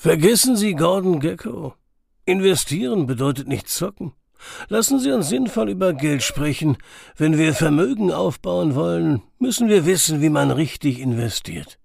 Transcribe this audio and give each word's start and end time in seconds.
Vergessen 0.00 0.54
Sie 0.54 0.74
Gordon 0.74 1.18
Gecko. 1.18 1.74
Investieren 2.24 3.08
bedeutet 3.08 3.48
nicht 3.48 3.68
zocken. 3.68 4.12
Lassen 4.68 5.00
Sie 5.00 5.10
uns 5.10 5.28
sinnvoll 5.28 5.70
über 5.70 5.92
Geld 5.92 6.22
sprechen. 6.22 6.76
Wenn 7.16 7.36
wir 7.36 7.52
Vermögen 7.52 8.12
aufbauen 8.12 8.76
wollen, 8.76 9.22
müssen 9.40 9.68
wir 9.68 9.86
wissen, 9.86 10.22
wie 10.22 10.28
man 10.28 10.52
richtig 10.52 11.00
investiert. 11.00 11.80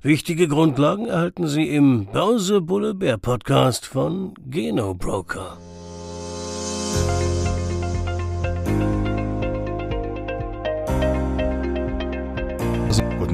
Wichtige 0.00 0.48
Grundlagen 0.48 1.04
erhalten 1.04 1.48
Sie 1.48 1.68
im 1.68 2.06
Börse 2.06 2.62
Bulle 2.62 2.94
Bär 2.94 3.18
Podcast 3.18 3.84
von 3.84 4.32
Geno 4.46 4.94
Broker. 4.94 5.58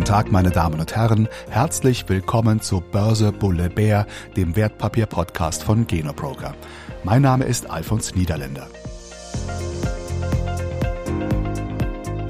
Tag, 0.07 0.31
meine 0.31 0.53
Damen 0.53 0.79
und 0.79 0.95
Herren. 0.95 1.29
Herzlich 1.51 2.09
willkommen 2.09 2.61
zu 2.61 2.81
Börse 2.81 3.33
Bulle 3.33 3.69
Bär, 3.69 4.07
dem 4.37 4.55
Wertpapier-Podcast 4.55 5.65
von 5.65 5.89
Genobroker. 5.89 6.55
Mein 7.03 7.23
Name 7.23 7.45
ist 7.45 7.69
Alfons 7.69 8.15
Niederländer. 8.15 8.69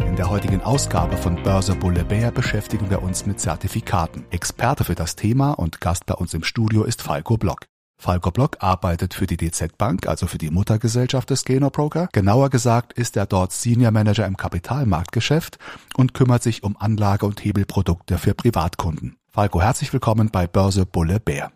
In 0.06 0.16
der 0.16 0.30
heutigen 0.30 0.62
Ausgabe 0.62 1.18
von 1.18 1.42
Börse 1.42 1.74
Bulle 1.74 2.04
Bär 2.04 2.30
beschäftigen 2.30 2.88
wir 2.88 3.02
uns 3.02 3.26
mit 3.26 3.40
Zertifikaten. 3.40 4.24
Experte 4.30 4.84
für 4.84 4.94
das 4.94 5.14
Thema 5.14 5.52
und 5.52 5.82
Gast 5.82 6.06
bei 6.06 6.14
uns 6.14 6.32
im 6.32 6.44
Studio 6.44 6.82
ist 6.82 7.02
Falco 7.02 7.36
Block. 7.36 7.66
Falco 7.98 8.30
Block 8.30 8.58
arbeitet 8.60 9.14
für 9.14 9.26
die 9.26 9.36
DZ 9.36 9.78
Bank, 9.78 10.06
also 10.06 10.26
für 10.26 10.38
die 10.38 10.50
Muttergesellschaft 10.50 11.30
des 11.30 11.44
Geno 11.44 11.70
Broker. 11.70 12.08
Genauer 12.12 12.50
gesagt 12.50 12.92
ist 12.92 13.16
er 13.16 13.26
dort 13.26 13.52
Senior 13.52 13.90
Manager 13.90 14.26
im 14.26 14.36
Kapitalmarktgeschäft 14.36 15.58
und 15.96 16.12
kümmert 16.12 16.42
sich 16.42 16.62
um 16.62 16.76
Anlage- 16.76 17.26
und 17.26 17.44
Hebelprodukte 17.44 18.18
für 18.18 18.34
Privatkunden. 18.34 19.16
Falco, 19.30 19.60
herzlich 19.60 19.92
willkommen 19.92 20.30
bei 20.30 20.46
Börse 20.46 20.86
Bulle 20.86 21.20
Bär. 21.20 21.52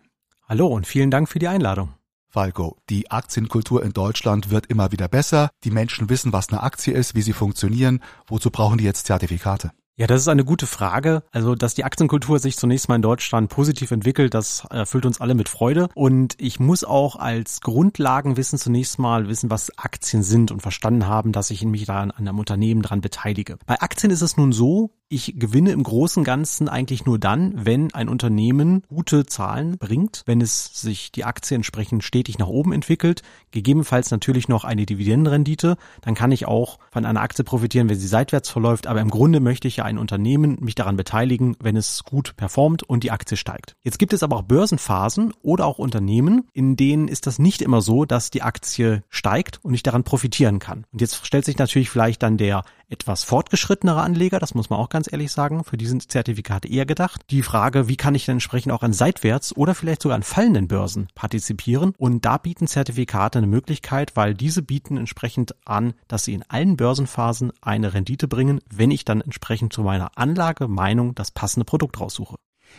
Hallo 0.49 0.67
und 0.67 0.87
vielen 0.87 1.11
Dank 1.11 1.29
für 1.29 1.39
die 1.39 1.47
Einladung. 1.47 1.93
Falco, 2.27 2.77
die 2.89 3.11
Aktienkultur 3.11 3.83
in 3.83 3.93
Deutschland 3.93 4.49
wird 4.49 4.65
immer 4.67 4.91
wieder 4.91 5.07
besser. 5.07 5.49
Die 5.63 5.71
Menschen 5.71 6.09
wissen, 6.09 6.33
was 6.33 6.49
eine 6.49 6.63
Aktie 6.63 6.93
ist, 6.93 7.13
wie 7.13 7.21
sie 7.21 7.33
funktionieren. 7.33 8.01
Wozu 8.25 8.49
brauchen 8.49 8.77
die 8.77 8.85
jetzt 8.85 9.05
Zertifikate? 9.05 9.71
Ja, 9.97 10.07
das 10.07 10.21
ist 10.21 10.29
eine 10.29 10.45
gute 10.45 10.67
Frage. 10.67 11.23
Also, 11.31 11.53
dass 11.53 11.75
die 11.75 11.83
Aktienkultur 11.83 12.39
sich 12.39 12.57
zunächst 12.57 12.89
mal 12.89 12.95
in 12.95 13.01
Deutschland 13.01 13.49
positiv 13.49 13.91
entwickelt, 13.91 14.33
das 14.33 14.65
erfüllt 14.69 15.05
uns 15.05 15.19
alle 15.19 15.35
mit 15.35 15.49
Freude. 15.49 15.89
Und 15.93 16.35
ich 16.39 16.59
muss 16.59 16.83
auch 16.83 17.17
als 17.17 17.61
Grundlagenwissen 17.61 18.57
zunächst 18.57 18.99
mal 18.99 19.27
wissen, 19.27 19.49
was 19.49 19.77
Aktien 19.77 20.23
sind 20.23 20.51
und 20.51 20.61
verstanden 20.61 21.07
haben, 21.07 21.33
dass 21.33 21.51
ich 21.51 21.63
mich 21.65 21.85
da 21.85 22.01
an 22.01 22.11
einem 22.11 22.39
Unternehmen 22.39 22.81
dran 22.81 23.01
beteilige. 23.01 23.57
Bei 23.65 23.79
Aktien 23.81 24.11
ist 24.11 24.21
es 24.21 24.37
nun 24.37 24.53
so, 24.53 24.91
ich 25.11 25.33
gewinne 25.37 25.71
im 25.71 25.83
Großen 25.83 26.21
und 26.21 26.25
Ganzen 26.25 26.69
eigentlich 26.69 27.05
nur 27.05 27.19
dann, 27.19 27.53
wenn 27.65 27.93
ein 27.93 28.09
Unternehmen 28.09 28.83
gute 28.87 29.25
Zahlen 29.25 29.77
bringt, 29.77 30.23
wenn 30.25 30.41
es 30.41 30.81
sich 30.81 31.11
die 31.11 31.25
Aktie 31.25 31.55
entsprechend 31.55 32.03
stetig 32.03 32.39
nach 32.39 32.47
oben 32.47 32.71
entwickelt, 32.71 33.21
gegebenenfalls 33.51 34.09
natürlich 34.09 34.47
noch 34.47 34.63
eine 34.63 34.85
Dividendenrendite, 34.85 35.75
dann 36.01 36.15
kann 36.15 36.31
ich 36.31 36.47
auch 36.47 36.79
von 36.91 37.05
einer 37.05 37.21
Aktie 37.21 37.43
profitieren, 37.43 37.89
wenn 37.89 37.99
sie 37.99 38.07
seitwärts 38.07 38.49
verläuft, 38.49 38.87
aber 38.87 39.01
im 39.01 39.09
Grunde 39.09 39.41
möchte 39.41 39.67
ich 39.67 39.77
ja 39.77 39.83
ein 39.83 39.97
Unternehmen 39.97 40.57
mich 40.61 40.75
daran 40.75 40.95
beteiligen, 40.95 41.57
wenn 41.59 41.75
es 41.75 42.03
gut 42.03 42.35
performt 42.37 42.83
und 42.83 43.03
die 43.03 43.11
Aktie 43.11 43.35
steigt. 43.35 43.75
Jetzt 43.83 43.99
gibt 43.99 44.13
es 44.13 44.23
aber 44.23 44.37
auch 44.37 44.43
Börsenphasen 44.43 45.33
oder 45.41 45.65
auch 45.65 45.77
Unternehmen, 45.77 46.47
in 46.53 46.77
denen 46.77 47.07
ist 47.09 47.27
das 47.27 47.37
nicht 47.37 47.61
immer 47.61 47.81
so, 47.81 48.05
dass 48.05 48.29
die 48.29 48.43
Aktie 48.43 49.03
steigt 49.09 49.59
und 49.61 49.73
ich 49.73 49.83
daran 49.83 50.03
profitieren 50.03 50.59
kann. 50.59 50.85
Und 50.93 51.01
jetzt 51.01 51.25
stellt 51.25 51.45
sich 51.45 51.57
natürlich 51.57 51.89
vielleicht 51.89 52.23
dann 52.23 52.37
der 52.37 52.63
etwas 52.91 53.23
fortgeschrittenere 53.23 54.01
Anleger, 54.01 54.39
das 54.39 54.53
muss 54.53 54.69
man 54.69 54.79
auch 54.79 54.89
ganz 54.89 55.11
ehrlich 55.11 55.31
sagen, 55.31 55.63
für 55.63 55.77
die 55.77 55.87
sind 55.87 56.11
Zertifikate 56.11 56.67
eher 56.67 56.85
gedacht. 56.85 57.21
Die 57.29 57.41
Frage, 57.41 57.87
wie 57.87 57.97
kann 57.97 58.15
ich 58.15 58.25
denn 58.25 58.33
entsprechend 58.35 58.73
auch 58.73 58.83
an 58.83 58.93
seitwärts 58.93 59.55
oder 59.55 59.73
vielleicht 59.73 60.01
sogar 60.01 60.15
an 60.15 60.23
fallenden 60.23 60.67
Börsen 60.67 61.07
partizipieren? 61.15 61.93
Und 61.97 62.25
da 62.25 62.37
bieten 62.37 62.67
Zertifikate 62.67 63.39
eine 63.39 63.47
Möglichkeit, 63.47 64.15
weil 64.15 64.33
diese 64.33 64.61
bieten 64.61 64.97
entsprechend 64.97 65.55
an, 65.65 65.93
dass 66.07 66.25
sie 66.25 66.33
in 66.33 66.43
allen 66.49 66.77
Börsenphasen 66.77 67.53
eine 67.61 67.93
Rendite 67.93 68.27
bringen, 68.27 68.59
wenn 68.69 68.91
ich 68.91 69.05
dann 69.05 69.21
entsprechend 69.21 69.73
zu 69.73 69.83
meiner 69.83 70.17
Anlagemeinung 70.17 71.15
das 71.15 71.31
passende 71.31 71.65
Produkt 71.65 71.99
raussuche. 71.99 72.35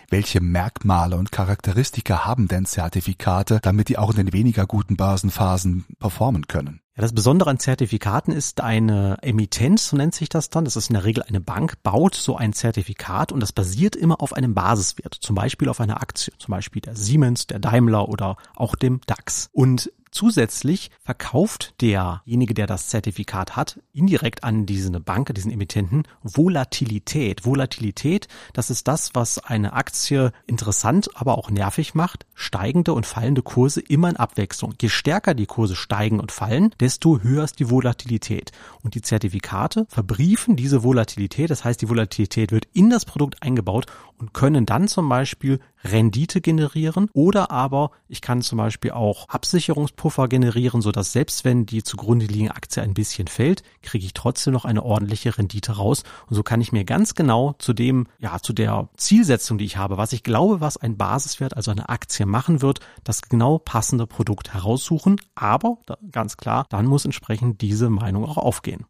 Welche 0.09 0.41
Merkmale 0.41 1.17
und 1.17 1.33
Charakteristika 1.33 2.25
haben 2.25 2.49
denn 2.49 2.67
Zertifikate, 2.67 3.61
damit 3.63 3.89
die 3.89 3.99
auch 3.99 4.11
in 4.11 4.17
den 4.17 4.33
weniger 4.33 4.67
guten 4.67 4.97
Börsenphasen 4.97 5.85
performen 5.99 6.47
können? 6.47 6.82
Ja, 6.95 7.01
das 7.01 7.15
Besondere 7.15 7.49
an 7.49 7.59
Zertifikaten 7.59 8.33
ist 8.33 8.61
eine 8.61 9.17
Emittenz, 9.23 9.89
so 9.89 9.97
nennt 9.97 10.15
sich 10.15 10.29
das 10.29 10.51
dann. 10.51 10.67
Das 10.67 10.77
ist 10.77 10.91
in 10.91 10.95
der 10.95 11.05
Regel 11.05 11.23
eine 11.23 11.41
Bank, 11.41 11.83
baut 11.83 12.15
so 12.15 12.37
ein 12.37 12.53
Zertifikat 12.53 13.33
und 13.33 13.41
das 13.41 13.53
basiert 13.53 13.97
immer 13.97 14.21
auf 14.21 14.35
einem 14.35 14.53
Basiswert, 14.53 15.15
zum 15.15 15.35
Beispiel 15.35 15.71
auf 15.71 15.81
einer 15.81 16.03
Aktie, 16.03 16.35
zum 16.37 16.53
Beispiel 16.53 16.83
der 16.83 16.95
Siemens, 16.95 17.47
der 17.47 17.61
Daimler 17.61 18.11
oder 18.11 18.37
auch 18.57 18.77
dem 18.77 19.01
DAX. 19.07 19.49
Und 19.53 19.91
Zusätzlich 20.13 20.91
verkauft 21.01 21.75
derjenige, 21.81 22.53
der 22.53 22.67
das 22.67 22.89
Zertifikat 22.89 23.57
hat, 23.57 23.81
indirekt 23.95 24.45
an 24.45 24.67
diese 24.67 24.91
Bank, 25.01 25.35
diesen 25.35 25.51
Emittenten, 25.51 26.03
Volatilität. 26.23 27.47
Volatilität, 27.47 28.29
das 28.53 28.69
ist 28.69 28.89
das, 28.89 29.15
was 29.15 29.39
eine 29.39 29.73
Aktie 29.73 30.33
interessant, 30.47 31.09
aber 31.15 31.39
auch 31.39 31.51
nervig 31.51 31.95
macht. 31.95 32.27
Steigende 32.35 32.93
und 32.93 33.07
fallende 33.07 33.41
Kurse 33.41 33.81
immer 33.81 34.11
in 34.11 34.19
Abwechslung. 34.19 34.75
Je 34.83 34.91
stärker 34.91 35.33
die 35.33 35.47
Kurse 35.47 35.77
steigen 35.77 36.21
und 36.21 36.31
fallen, 36.31 36.75
desto 36.79 37.21
höher 37.21 37.45
ist 37.45 37.59
die 37.59 37.71
Volatilität. 37.71 38.53
Und 38.83 38.95
die 38.95 39.03
Zertifikate 39.03 39.87
verbriefen 39.89 40.57
diese 40.57 40.83
Volatilität. 40.83 41.49
Das 41.49 41.65
heißt, 41.65 41.81
die 41.81 41.89
Volatilität 41.89 42.53
wird 42.53 42.69
in 42.75 42.91
das 42.91 43.07
Produkt 43.07 43.43
eingebaut 43.43 43.87
und 44.23 44.33
können 44.33 44.67
dann 44.67 44.87
zum 44.87 45.09
Beispiel 45.09 45.59
Rendite 45.83 46.41
generieren 46.41 47.11
oder 47.13 47.51
aber 47.51 47.91
ich 48.07 48.21
kann 48.21 48.41
zum 48.41 48.59
Beispiel 48.59 48.93
auch 48.93 49.29
Absicherungspuffer 49.29 50.29
generieren, 50.29 50.81
so 50.81 50.93
dass 50.93 51.11
selbst 51.11 51.45
wenn 51.45 51.67
die 51.67 51.83
zugrunde 51.83 52.27
liegende 52.27 52.55
Aktie 52.55 52.85
ein 52.85 52.95
bisschen 52.95 53.27
fällt, 53.27 53.65
kriege 53.83 54.07
ich 54.07 54.15
trotzdem 54.15 54.53
noch 54.53 54.65
eine 54.65 54.85
ordentliche 54.85 55.37
Rendite 55.37 55.73
raus. 55.73 56.05
Und 56.31 56.37
so 56.37 56.45
kann 56.45 56.61
ich 56.61 56.71
mir 56.71 56.85
ganz 56.85 57.17
genau 57.17 57.57
zu 57.59 57.73
dem, 57.73 58.07
ja, 58.21 58.39
zu 58.39 58.53
der 58.53 58.89
Zielsetzung, 58.97 59.59
die 59.59 59.65
ich 59.65 59.77
habe, 59.77 59.97
was 59.97 60.13
ich 60.13 60.23
glaube, 60.23 60.61
was 60.61 60.77
ein 60.77 60.97
Basiswert, 60.97 61.57
also 61.57 61.73
eine 61.73 61.89
Aktie 61.89 62.25
machen 62.25 62.63
wird, 62.63 62.79
das 63.03 63.23
genau 63.23 63.59
passende 63.59 64.07
Produkt 64.07 64.55
heraussuchen, 64.55 65.21
aber 65.35 65.79
ganz 66.13 66.37
klar, 66.37 66.67
dann 66.69 66.87
muss 66.87 67.05
entsprechend 67.05 67.61
diese 67.61 67.91
Meinung 67.91 68.25
auch 68.25 68.39
aufgehen 68.39 68.87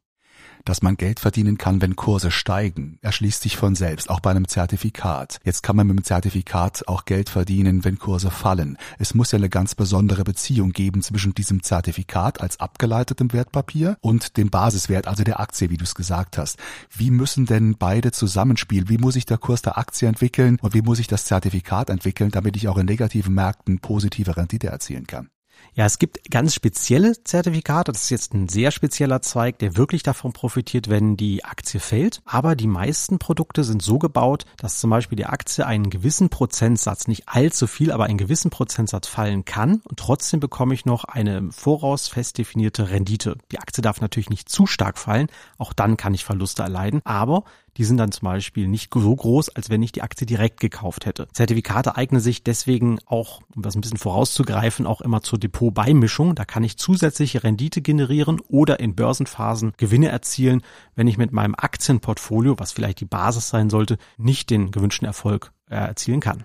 dass 0.65 0.83
man 0.83 0.97
Geld 0.97 1.21
verdienen 1.21 1.59
kann, 1.59 1.83
wenn 1.83 1.97
Kurse 1.97 2.31
steigen, 2.31 2.99
erschließt 3.03 3.43
sich 3.43 3.57
von 3.57 3.75
selbst, 3.75 4.11
auch 4.11 4.21
bei 4.21 4.31
einem 4.31 4.49
Zertifikat. 4.49 5.39
Jetzt 5.45 5.63
kann 5.63 5.77
man 5.77 5.87
mit 5.87 5.99
dem 5.99 6.05
Zertifikat 6.05 6.89
auch 6.89 7.05
Geld 7.05 7.29
verdienen, 7.29 7.85
wenn 7.85 7.99
Kurse 7.99 8.31
fallen. 8.31 8.79
Es 8.99 9.15
muss 9.15 9.33
ja 9.33 9.39
eine 9.39 9.49
ganz 9.49 9.75
besondere 9.75 10.25
Beziehung 10.25 10.73
geben 10.73 11.03
zwischen 11.03 11.35
diesem 11.35 11.63
Zertifikat 11.63 12.41
als 12.41 12.61
abgeleitetem 12.61 13.33
Wertpapier 13.33 13.97
und 14.01 14.37
dem 14.37 14.51
Basiswert, 14.51 15.07
also 15.07 15.25
der 15.25 15.41
Aktie, 15.41 15.71
wie 15.71 15.77
du 15.77 15.85
es 15.85 15.95
gesagt 15.95 16.39
hast. 16.39 16.59
Wie 16.91 17.11
müssen 17.11 17.47
denn 17.47 17.77
beide 17.79 18.13
zusammenspielen? 18.13 18.89
Wie 18.89 18.99
muss 18.99 19.15
sich 19.15 19.27
der 19.27 19.39
Kurs 19.39 19.63
der 19.63 19.79
Aktie 19.79 20.09
entwickeln 20.09 20.59
und 20.61 20.75
wie 20.75 20.83
muss 20.83 20.99
sich 20.99 21.07
das 21.07 21.25
Zertifikat 21.25 21.91
entwickeln, 21.91 22.31
damit 22.31 22.57
ich 22.57 22.69
auch 22.69 22.79
in 22.79 22.87
negativen 22.87 23.35
Märkten 23.35 23.79
positive 23.79 24.37
Rendite 24.37 24.69
erzielen 24.69 25.07
kann? 25.07 25.29
Ja, 25.75 25.87
es 25.87 25.99
gibt 25.99 26.31
ganz 26.31 26.55
spezielle 26.55 27.23
Zertifikate. 27.25 27.93
Das 27.93 28.03
ist 28.03 28.11
jetzt 28.11 28.35
ein 28.35 28.49
sehr 28.49 28.71
spezieller 28.71 29.23
Zweig, 29.23 29.59
der 29.59 29.77
wirklich 29.77 30.03
davon 30.03 30.35
profitiert, 30.35 30.91
wenn 30.91 31.17
die 31.17 31.45
Aktie 31.45 31.81
fällt. 31.81 32.21
Aber 32.27 32.57
die 32.57 32.67
meisten 32.67 33.19
Produkte 33.19 33.65
sind 33.65 33.81
so 33.81 33.99
gebaut, 33.99 34.45
dass 34.59 34.81
zum 34.81 34.91
Beispiel 34.91 35.17
die 35.17 35.25
Aktie 35.25 35.67
einen 35.67 35.89
gewissen 35.89 36.29
Prozentsatz, 36.29 37.09
nicht 37.09 37.27
allzu 37.27 37.67
viel, 37.67 37.91
aber 37.91 38.05
einen 38.05 38.19
gewissen 38.19 38.51
Prozentsatz 38.51 39.09
fallen 39.09 39.47
kann. 39.47 39.81
Und 39.89 39.99
trotzdem 39.99 40.41
bekomme 40.41 40.75
ich 40.75 40.85
noch 40.85 41.05
eine 41.05 41.39
im 41.39 41.53
Voraus 41.53 42.09
fest 42.09 42.37
definierte 42.37 42.91
Rendite. 42.91 43.39
Die 43.51 43.59
Aktie 43.59 43.81
darf 43.81 44.03
natürlich 44.03 44.31
nicht 44.31 44.51
zu 44.51 44.67
stark 44.67 44.99
fallen. 44.99 45.29
Auch 45.57 45.73
dann 45.73 45.97
kann 45.97 46.13
ich 46.13 46.25
Verluste 46.25 46.63
erleiden. 46.63 47.01
Aber 47.05 47.45
die 47.77 47.85
sind 47.85 47.97
dann 47.97 48.13
zum 48.13 48.27
Beispiel 48.27 48.69
nicht 48.69 48.93
so 48.93 49.15
groß, 49.15 49.51
als 49.51 49.71
wenn 49.71 49.83
ich 49.83 49.93
die 49.93 50.03
Aktie 50.03 50.27
direkt 50.27 50.61
gekauft 50.61 51.07
hätte. 51.07 51.29
Zertifikate 51.33 51.97
eignen 51.97 52.21
sich 52.21 52.45
deswegen 52.45 52.99
auch, 53.07 53.41
um 53.55 53.63
das 53.63 53.75
ein 53.75 53.81
bisschen 53.81 53.99
vorauszugreifen, 53.99 54.87
auch 54.87 55.01
immer 55.01 55.23
zur 55.23 55.39
Depotbeimischung. 55.39 56.35
Da 56.35 56.45
kann 56.45 56.65
ich 56.65 56.77
zusätzliche 56.77 57.45
Rendite 57.45 57.83
generieren 57.83 58.41
oder 58.49 58.81
in 58.81 58.95
Börsenphasen 58.95 59.73
Gewinne 59.77 60.09
erzielen, 60.09 60.63
wenn 60.95 61.07
ich 61.07 61.19
mit 61.19 61.33
meinem 61.33 61.55
Aktienportfolio, 61.57 62.59
was 62.59 62.73
vielleicht 62.73 63.01
die 63.01 63.07
Basis 63.07 63.49
sein 63.49 63.71
sollte, 63.71 63.99
nicht 64.17 64.51
den 64.51 64.71
gewünschten 64.71 65.07
Erfolg 65.07 65.53
äh, 65.71 65.77
erzielen 65.77 66.21
kann. 66.21 66.45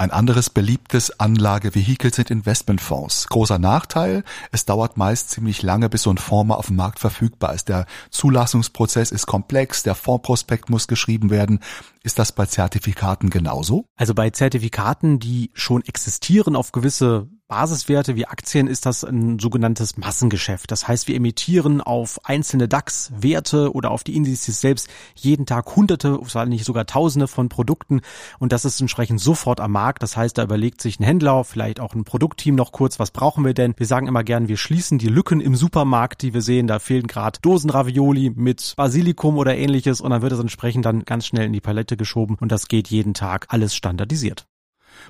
Ein 0.00 0.12
anderes 0.12 0.48
beliebtes 0.48 1.18
Anlagevehikel 1.18 2.14
sind 2.14 2.30
Investmentfonds. 2.30 3.26
Großer 3.30 3.58
Nachteil, 3.58 4.22
es 4.52 4.64
dauert 4.64 4.96
meist 4.96 5.30
ziemlich 5.30 5.62
lange, 5.62 5.88
bis 5.88 6.04
so 6.04 6.10
ein 6.10 6.18
Fonds 6.18 6.46
mal 6.46 6.54
auf 6.54 6.68
dem 6.68 6.76
Markt 6.76 7.00
verfügbar 7.00 7.52
ist. 7.52 7.68
Der 7.68 7.84
Zulassungsprozess 8.10 9.10
ist 9.10 9.26
komplex, 9.26 9.82
der 9.82 9.96
Fondsprospekt 9.96 10.70
muss 10.70 10.86
geschrieben 10.86 11.30
werden. 11.30 11.58
Ist 12.04 12.20
das 12.20 12.30
bei 12.30 12.46
Zertifikaten 12.46 13.28
genauso? 13.28 13.86
Also 13.96 14.14
bei 14.14 14.30
Zertifikaten, 14.30 15.18
die 15.18 15.50
schon 15.52 15.82
existieren 15.84 16.54
auf 16.54 16.70
gewisse 16.70 17.28
Basiswerte 17.48 18.14
wie 18.14 18.26
Aktien 18.26 18.66
ist 18.66 18.84
das 18.84 19.04
ein 19.04 19.38
sogenanntes 19.38 19.96
Massengeschäft. 19.96 20.70
Das 20.70 20.86
heißt, 20.86 21.08
wir 21.08 21.16
emittieren 21.16 21.80
auf 21.80 22.20
einzelne 22.24 22.68
DAX-Werte 22.68 23.72
oder 23.72 23.90
auf 23.90 24.04
die 24.04 24.16
Indizes 24.16 24.60
selbst 24.60 24.86
jeden 25.14 25.46
Tag 25.46 25.74
hunderte, 25.74 26.20
allem 26.34 26.50
nicht 26.50 26.66
sogar 26.66 26.84
tausende 26.84 27.26
von 27.26 27.48
Produkten 27.48 28.02
und 28.38 28.52
das 28.52 28.66
ist 28.66 28.78
entsprechend 28.82 29.20
sofort 29.20 29.60
am 29.60 29.72
Markt. 29.72 30.02
Das 30.02 30.14
heißt, 30.14 30.36
da 30.36 30.42
überlegt 30.42 30.82
sich 30.82 31.00
ein 31.00 31.04
Händler, 31.04 31.42
vielleicht 31.42 31.80
auch 31.80 31.94
ein 31.94 32.04
Produktteam 32.04 32.54
noch 32.54 32.70
kurz, 32.70 32.98
was 32.98 33.12
brauchen 33.12 33.46
wir 33.46 33.54
denn? 33.54 33.72
Wir 33.78 33.86
sagen 33.86 34.08
immer 34.08 34.24
gern, 34.24 34.48
wir 34.48 34.58
schließen 34.58 34.98
die 34.98 35.08
Lücken 35.08 35.40
im 35.40 35.56
Supermarkt, 35.56 36.20
die 36.20 36.34
wir 36.34 36.42
sehen. 36.42 36.66
Da 36.66 36.78
fehlen 36.78 37.06
gerade 37.06 37.40
Dosenravioli 37.40 38.30
mit 38.36 38.74
Basilikum 38.76 39.38
oder 39.38 39.56
ähnliches 39.56 40.02
und 40.02 40.10
dann 40.10 40.20
wird 40.20 40.32
es 40.32 40.38
entsprechend 40.38 40.84
dann 40.84 41.06
ganz 41.06 41.24
schnell 41.24 41.46
in 41.46 41.54
die 41.54 41.62
Palette 41.62 41.96
geschoben 41.96 42.36
und 42.38 42.52
das 42.52 42.68
geht 42.68 42.88
jeden 42.88 43.14
Tag 43.14 43.46
alles 43.48 43.74
standardisiert. 43.74 44.46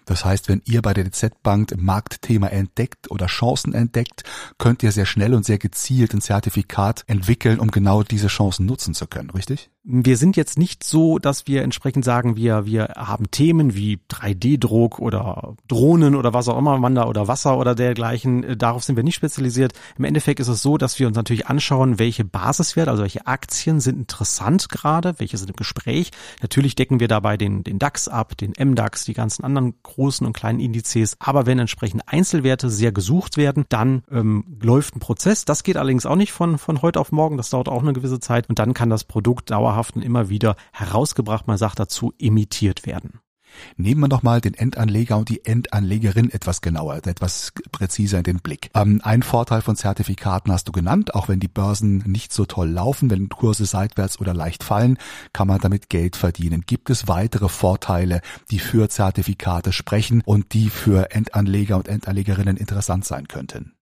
Das 0.05 0.25
heißt, 0.25 0.49
wenn 0.49 0.63
ihr 0.65 0.83
bei 0.83 0.95
der 0.95 1.05
DZ 1.05 1.43
Bank 1.43 1.75
Marktthema 1.77 2.49
entdeckt 2.49 3.11
oder 3.11 3.27
Chancen 3.27 3.75
entdeckt, 3.75 4.25
könnt 4.59 4.83
ihr 4.83 4.93
sehr 4.93 5.07
schnell 5.07 5.35
und 5.35 5.45
sehr 5.45 5.59
gezielt 5.59 6.15
ein 6.15 6.21
Zertifikat 6.21 7.05
entwickeln, 7.07 7.59
um 7.61 7.71
genau 7.71 8.03
diese 8.03 8.29
Chancen 8.29 8.67
nutzen 8.67 8.95
zu 8.95 9.07
können, 9.07 9.31
richtig? 9.31 9.71
Wir 9.91 10.19
sind 10.19 10.37
jetzt 10.37 10.59
nicht 10.59 10.85
so, 10.85 11.19
dass 11.19 11.47
wir 11.47 11.63
entsprechend 11.63 12.05
sagen, 12.05 12.37
wir, 12.37 12.67
wir 12.67 12.93
haben 12.95 13.31
Themen 13.31 13.75
wie 13.75 13.99
3D-Druck 14.11 14.99
oder 14.99 15.55
Drohnen 15.67 16.15
oder 16.15 16.35
was 16.35 16.47
auch 16.49 16.59
immer 16.59 16.77
man 16.77 16.95
da 16.95 17.07
oder 17.07 17.27
Wasser 17.27 17.57
oder 17.57 17.75
dergleichen. 17.75 18.45
Äh, 18.45 18.57
darauf 18.59 18.85
sind 18.85 18.97
wir 18.97 19.03
nicht 19.03 19.15
spezialisiert. 19.15 19.73
Im 19.97 20.05
Endeffekt 20.05 20.41
ist 20.41 20.49
es 20.49 20.61
so, 20.61 20.77
dass 20.77 20.99
wir 20.99 21.07
uns 21.07 21.17
natürlich 21.17 21.47
anschauen, 21.47 21.99
welche 21.99 22.27
Basiswerte, 22.27 22.91
also 22.91 23.03
welche 23.03 23.27
Aktien 23.27 23.81
sind 23.81 23.97
interessant 23.97 24.69
gerade, 24.69 25.15
welche 25.21 25.39
sind 25.39 25.49
im 25.49 25.57
Gespräch. 25.57 26.11
Natürlich 26.43 26.75
decken 26.75 27.01
wir 27.01 27.09
dabei 27.09 27.39
den, 27.39 27.65
den 27.65 27.79
DAX 27.79 28.09
ab, 28.09 28.37
den 28.37 28.53
MDAX, 28.59 29.07
die 29.07 29.15
ganzen 29.15 29.43
anderen 29.43 29.73
großen 29.83 30.27
und 30.27 30.33
kleinen 30.33 30.61
Indizes. 30.61 31.17
Aber 31.19 31.47
wenn 31.47 31.59
entsprechend 31.59 32.03
Einzelwerte 32.07 32.69
sehr 32.71 32.93
gesucht 32.93 33.37
werden, 33.37 33.65
dann 33.69 34.03
ähm, 34.11 34.59
läuft 34.61 34.97
ein 34.97 35.01
Prozess. 35.01 35.45
Das 35.45 35.63
geht 35.63 35.77
allerdings 35.77 36.07
auch 36.07 36.17
nicht 36.17 36.33
von, 36.33 36.59
von 36.59 36.83
heute 36.83 37.01
auf 37.01 37.13
morgen. 37.13 37.37
Das 37.37 37.51
dauert 37.51 37.69
auch 37.69 37.83
eine 37.83 37.93
gewisse 37.93 38.21
Zeit. 38.21 38.49
Und 38.49 38.59
dann 38.59 38.75
kann 38.75 38.91
das 38.91 39.05
Produkt 39.05 39.51
dauerhaft 39.51 39.79
dauerhaften 39.79 40.03
immer 40.03 40.29
wieder 40.29 40.57
herausgebracht, 40.73 41.47
man 41.47 41.59
sagt 41.59 41.79
dazu, 41.79 42.13
imitiert 42.19 42.87
werden. 42.87 43.21
Nehmen 43.77 44.01
wir 44.01 44.09
nochmal 44.09 44.41
den 44.41 44.55
Endanleger 44.55 45.17
und 45.17 45.29
die 45.29 45.45
Endanlegerin 45.45 46.31
etwas 46.31 46.61
genauer, 46.61 47.07
etwas 47.07 47.53
präziser 47.73 48.19
in 48.19 48.25
den 48.25 48.39
Blick. 48.39 48.71
Ähm, 48.75 49.01
ein 49.05 49.23
Vorteil 49.23 49.63
von 49.63 49.77
Zertifikaten 49.77 50.53
hast 50.53 50.69
du 50.69 50.73
genannt, 50.73 51.15
auch 51.15 51.29
wenn 51.29 51.41
die 51.41 51.49
Börsen 51.49 51.99
nicht 51.99 52.33
so 52.33 52.45
toll 52.45 52.69
laufen, 52.69 53.11
wenn 53.11 53.29
Kurse 53.29 53.67
seitwärts 53.67 54.21
oder 54.21 54.35
leicht 54.35 54.65
fallen, 54.65 54.99
kann 55.33 55.49
man 55.49 55.61
damit 55.61 55.89
Geld 55.89 56.17
verdienen. 56.17 56.63
Gibt 56.67 56.91
es 56.91 57.09
weitere 57.09 57.49
Vorteile, 57.49 58.21
die 58.51 58.59
für 58.59 58.89
Zertifikate 58.89 59.73
sprechen 59.73 60.23
und 60.25 60.53
die 60.53 60.71
für 60.71 61.11
Endanleger 61.11 61.77
und 61.77 61.89
Endanlegerinnen 61.89 62.57
interessant 62.57 63.05
sein 63.05 63.29
könnten? 63.29 63.78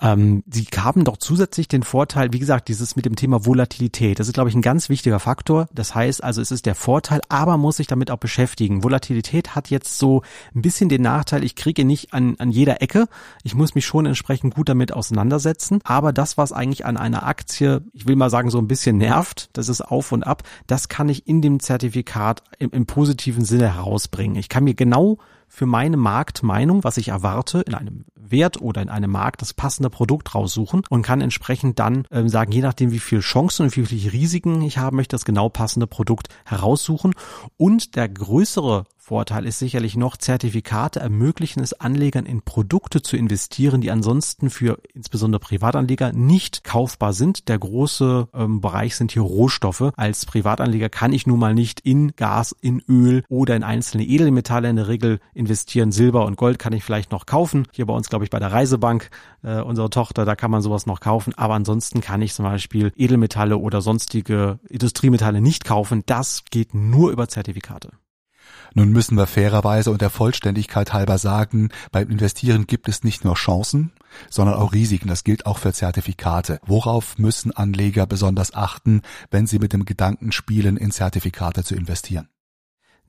Ähm, 0.00 0.42
sie 0.50 0.64
haben 0.76 1.04
doch 1.04 1.16
zusätzlich 1.16 1.68
den 1.68 1.82
Vorteil, 1.82 2.32
wie 2.32 2.38
gesagt, 2.38 2.68
dieses 2.68 2.96
mit 2.96 3.04
dem 3.06 3.16
Thema 3.16 3.46
Volatilität. 3.46 4.18
Das 4.18 4.28
ist, 4.28 4.34
glaube 4.34 4.50
ich, 4.50 4.54
ein 4.54 4.62
ganz 4.62 4.88
wichtiger 4.88 5.18
Faktor. 5.18 5.68
Das 5.72 5.94
heißt 5.94 6.22
also, 6.22 6.40
es 6.40 6.50
ist 6.50 6.66
der 6.66 6.74
Vorteil, 6.74 7.20
aber 7.28 7.56
muss 7.56 7.78
sich 7.78 7.86
damit 7.86 8.10
auch 8.10 8.18
beschäftigen. 8.18 8.84
Volatilität 8.84 9.54
hat 9.54 9.70
jetzt 9.70 9.98
so 9.98 10.22
ein 10.54 10.62
bisschen 10.62 10.88
den 10.88 11.02
Nachteil, 11.02 11.44
ich 11.44 11.56
kriege 11.56 11.84
nicht 11.84 12.12
an, 12.12 12.36
an 12.38 12.50
jeder 12.50 12.82
Ecke. 12.82 13.08
Ich 13.42 13.54
muss 13.54 13.74
mich 13.74 13.86
schon 13.86 14.06
entsprechend 14.06 14.54
gut 14.54 14.68
damit 14.68 14.92
auseinandersetzen. 14.92 15.80
Aber 15.84 16.12
das, 16.12 16.36
was 16.36 16.52
eigentlich 16.52 16.84
an 16.84 16.96
einer 16.96 17.26
Aktie, 17.26 17.82
ich 17.92 18.06
will 18.06 18.16
mal 18.16 18.30
sagen, 18.30 18.50
so 18.50 18.58
ein 18.58 18.68
bisschen 18.68 18.98
nervt, 18.98 19.50
das 19.54 19.68
ist 19.68 19.80
auf 19.80 20.12
und 20.12 20.26
ab, 20.26 20.42
das 20.66 20.88
kann 20.88 21.08
ich 21.08 21.26
in 21.26 21.40
dem 21.42 21.60
Zertifikat 21.60 22.42
im, 22.58 22.70
im 22.70 22.86
positiven 22.86 23.44
Sinne 23.44 23.74
herausbringen. 23.74 24.36
Ich 24.36 24.48
kann 24.48 24.64
mir 24.64 24.74
genau 24.74 25.18
für 25.48 25.66
meine 25.66 25.96
Marktmeinung, 25.96 26.84
was 26.84 26.96
ich 26.96 27.08
erwarte, 27.08 27.60
in 27.60 27.74
einem 27.74 28.04
Wert 28.14 28.60
oder 28.60 28.82
in 28.82 28.88
einem 28.88 29.10
Markt 29.10 29.42
das 29.42 29.54
passende 29.54 29.90
Produkt 29.90 30.34
raussuchen 30.34 30.82
und 30.90 31.02
kann 31.02 31.20
entsprechend 31.20 31.78
dann 31.78 32.04
ähm, 32.10 32.28
sagen, 32.28 32.52
je 32.52 32.62
nachdem 32.62 32.90
wie 32.92 32.98
viel 32.98 33.20
Chancen 33.20 33.64
und 33.64 33.76
wie 33.76 33.86
viele 33.86 34.12
Risiken 34.12 34.62
ich 34.62 34.78
haben 34.78 34.96
möchte, 34.96 35.14
das 35.14 35.24
genau 35.24 35.48
passende 35.48 35.86
Produkt 35.86 36.28
heraussuchen. 36.44 37.14
Und 37.56 37.96
der 37.96 38.08
größere 38.08 38.84
Vorteil 39.06 39.46
ist 39.46 39.60
sicherlich 39.60 39.96
noch, 39.96 40.16
Zertifikate 40.16 40.98
ermöglichen 40.98 41.62
es 41.62 41.74
Anlegern 41.74 42.26
in 42.26 42.42
Produkte 42.42 43.02
zu 43.02 43.16
investieren, 43.16 43.80
die 43.80 43.92
ansonsten 43.92 44.50
für 44.50 44.80
insbesondere 44.94 45.38
Privatanleger 45.38 46.10
nicht 46.12 46.64
kaufbar 46.64 47.12
sind. 47.12 47.46
Der 47.46 47.56
große 47.56 48.26
ähm, 48.34 48.60
Bereich 48.60 48.96
sind 48.96 49.12
hier 49.12 49.22
Rohstoffe. 49.22 49.92
Als 49.96 50.26
Privatanleger 50.26 50.88
kann 50.88 51.12
ich 51.12 51.24
nun 51.24 51.38
mal 51.38 51.54
nicht 51.54 51.78
in 51.82 52.16
Gas, 52.16 52.56
in 52.60 52.82
Öl 52.88 53.22
oder 53.28 53.54
in 53.54 53.62
einzelne 53.62 54.02
Edelmetalle 54.02 54.68
in 54.68 54.74
der 54.74 54.88
Regel 54.88 55.20
investieren. 55.34 55.92
Silber 55.92 56.26
und 56.26 56.36
Gold 56.36 56.58
kann 56.58 56.72
ich 56.72 56.82
vielleicht 56.82 57.12
noch 57.12 57.26
kaufen. 57.26 57.68
Hier 57.70 57.86
bei 57.86 57.94
uns, 57.94 58.08
glaube 58.08 58.24
ich, 58.24 58.30
bei 58.30 58.40
der 58.40 58.50
Reisebank, 58.50 59.10
äh, 59.44 59.60
unsere 59.60 59.88
Tochter, 59.88 60.24
da 60.24 60.34
kann 60.34 60.50
man 60.50 60.62
sowas 60.62 60.86
noch 60.86 60.98
kaufen. 60.98 61.32
Aber 61.36 61.54
ansonsten 61.54 62.00
kann 62.00 62.22
ich 62.22 62.34
zum 62.34 62.44
Beispiel 62.44 62.90
Edelmetalle 62.96 63.56
oder 63.56 63.82
sonstige 63.82 64.58
Industriemetalle 64.68 65.40
nicht 65.40 65.64
kaufen. 65.64 66.02
Das 66.06 66.42
geht 66.50 66.74
nur 66.74 67.12
über 67.12 67.28
Zertifikate. 67.28 67.90
Nun 68.76 68.90
müssen 68.90 69.16
wir 69.16 69.26
fairerweise 69.26 69.90
und 69.90 70.02
der 70.02 70.10
Vollständigkeit 70.10 70.92
halber 70.92 71.16
sagen, 71.16 71.70
beim 71.92 72.10
Investieren 72.10 72.66
gibt 72.66 72.90
es 72.90 73.04
nicht 73.04 73.24
nur 73.24 73.34
Chancen, 73.34 73.90
sondern 74.28 74.56
auch 74.56 74.74
Risiken. 74.74 75.08
Das 75.08 75.24
gilt 75.24 75.46
auch 75.46 75.56
für 75.56 75.72
Zertifikate. 75.72 76.60
Worauf 76.66 77.16
müssen 77.16 77.52
Anleger 77.52 78.06
besonders 78.06 78.52
achten, 78.52 79.00
wenn 79.30 79.46
sie 79.46 79.58
mit 79.58 79.72
dem 79.72 79.86
Gedanken 79.86 80.30
spielen, 80.30 80.76
in 80.76 80.90
Zertifikate 80.90 81.64
zu 81.64 81.74
investieren? 81.74 82.28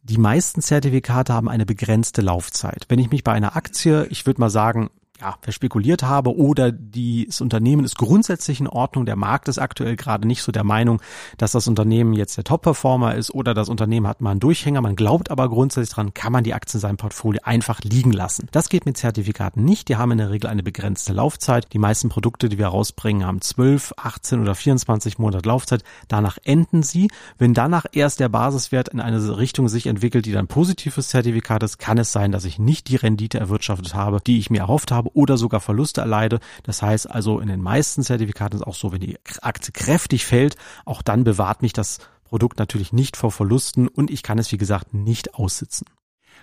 Die 0.04 0.18
meisten 0.18 0.62
Zertifikate 0.62 1.34
haben 1.34 1.50
eine 1.50 1.66
begrenzte 1.66 2.22
Laufzeit. 2.22 2.86
Wenn 2.88 3.00
ich 3.00 3.12
mich 3.12 3.26
bei 3.26 3.34
einer 3.34 3.58
Aktie, 3.58 4.06
ich 4.06 4.26
würde 4.26 4.40
mal 4.40 4.50
sagen, 4.50 4.90
ja, 5.20 5.36
verspekuliert 5.42 6.04
habe 6.04 6.36
oder 6.36 6.72
das 6.72 7.42
Unternehmen 7.42 7.84
ist 7.84 7.98
grundsätzlich 7.98 8.60
in 8.60 8.68
Ordnung. 8.68 9.06
Der 9.06 9.16
Markt 9.16 9.48
ist 9.48 9.58
aktuell 9.58 9.96
gerade 9.96 10.28
nicht 10.28 10.44
so 10.44 10.52
der 10.52 10.64
Meinung, 10.64 11.02
dass 11.38 11.54
das 11.54 11.68
Unternehmen 11.68 12.14
jetzt 12.14 12.38
der 12.38 12.44
Top-Performer 12.44 13.16
ist 13.16 13.34
oder 13.34 13.54
das 13.54 13.70
Unternehmen 13.70 14.08
hat 14.08 14.22
mal 14.22 14.32
einen 14.32 14.40
Durchhänger. 14.40 14.82
Man 14.82 14.96
glaubt 14.96 15.32
aber 15.32 15.50
grundsätzlich 15.50 15.94
dran, 15.94 16.14
kann 16.14 16.32
man 16.32 16.44
die 16.44 16.54
Aktien 16.54 16.78
in 16.78 16.82
seinem 16.82 16.98
Portfolio 16.98 17.42
einfach 17.44 17.80
liegen 17.82 18.12
lassen. 18.12 18.48
Das 18.52 18.70
geht 18.70 18.86
mit 18.86 18.98
Zertifikaten 18.98 19.64
nicht. 19.64 19.88
Die 19.90 19.96
haben 19.96 20.12
in 20.12 20.20
der 20.20 20.30
Regel 20.30 20.50
eine 20.50 20.64
begrenzte 20.64 21.14
Laufzeit. 21.14 21.74
Die 21.74 21.80
meisten 21.80 22.10
Produkte, 22.10 22.50
die 22.50 22.58
wir 22.58 22.68
rausbringen, 22.68 23.26
haben 23.26 23.42
12, 23.42 23.94
18 23.98 24.42
oder 24.42 24.54
24 24.54 25.18
Monate 25.18 25.48
Laufzeit. 25.48 25.84
Danach 26.08 26.38
enden 26.44 26.84
sie. 26.84 27.10
Wenn 27.38 27.54
danach 27.54 27.86
erst 27.92 28.20
der 28.20 28.30
Basiswert 28.30 28.90
in 28.90 29.00
eine 29.00 29.38
Richtung 29.38 29.70
sich 29.70 29.88
entwickelt, 29.88 30.26
die 30.26 30.32
dann 30.32 30.48
positives 30.48 31.08
Zertifikat 31.10 31.64
ist, 31.64 31.80
kann 31.80 31.98
es 31.98 32.12
sein, 32.12 32.32
dass 32.32 32.46
ich 32.46 32.60
nicht 32.60 32.90
die 32.90 32.98
Rendite 32.98 33.40
erwirtschaftet 33.40 33.96
habe, 33.96 34.20
die 34.26 34.38
ich 34.38 34.50
mir 34.50 34.60
erhofft 34.60 34.92
habe 34.92 35.07
habe 35.08 35.18
oder 35.18 35.38
sogar 35.38 35.60
Verluste 35.60 36.02
erleide. 36.02 36.40
Das 36.64 36.82
heißt 36.82 37.10
also 37.10 37.40
in 37.40 37.48
den 37.48 37.62
meisten 37.62 38.04
Zertifikaten 38.04 38.58
ist 38.58 38.68
auch 38.68 38.76
so, 38.76 38.92
wenn 38.92 39.02
die 39.02 39.18
Aktie 39.42 39.72
kräftig 39.72 40.26
fällt, 40.26 40.56
auch 40.86 41.02
dann 41.02 41.24
bewahrt 41.24 41.62
mich 41.62 41.74
das 41.74 42.00
Produkt 42.26 42.60
natürlich 42.60 42.92
nicht 42.92 43.16
vor 43.16 43.32
Verlusten 43.32 43.88
und 43.88 44.12
ich 44.12 44.22
kann 44.22 44.38
es, 44.38 44.52
wie 44.52 44.58
gesagt, 44.58 44.94
nicht 44.94 45.36
aussitzen. 45.36 45.88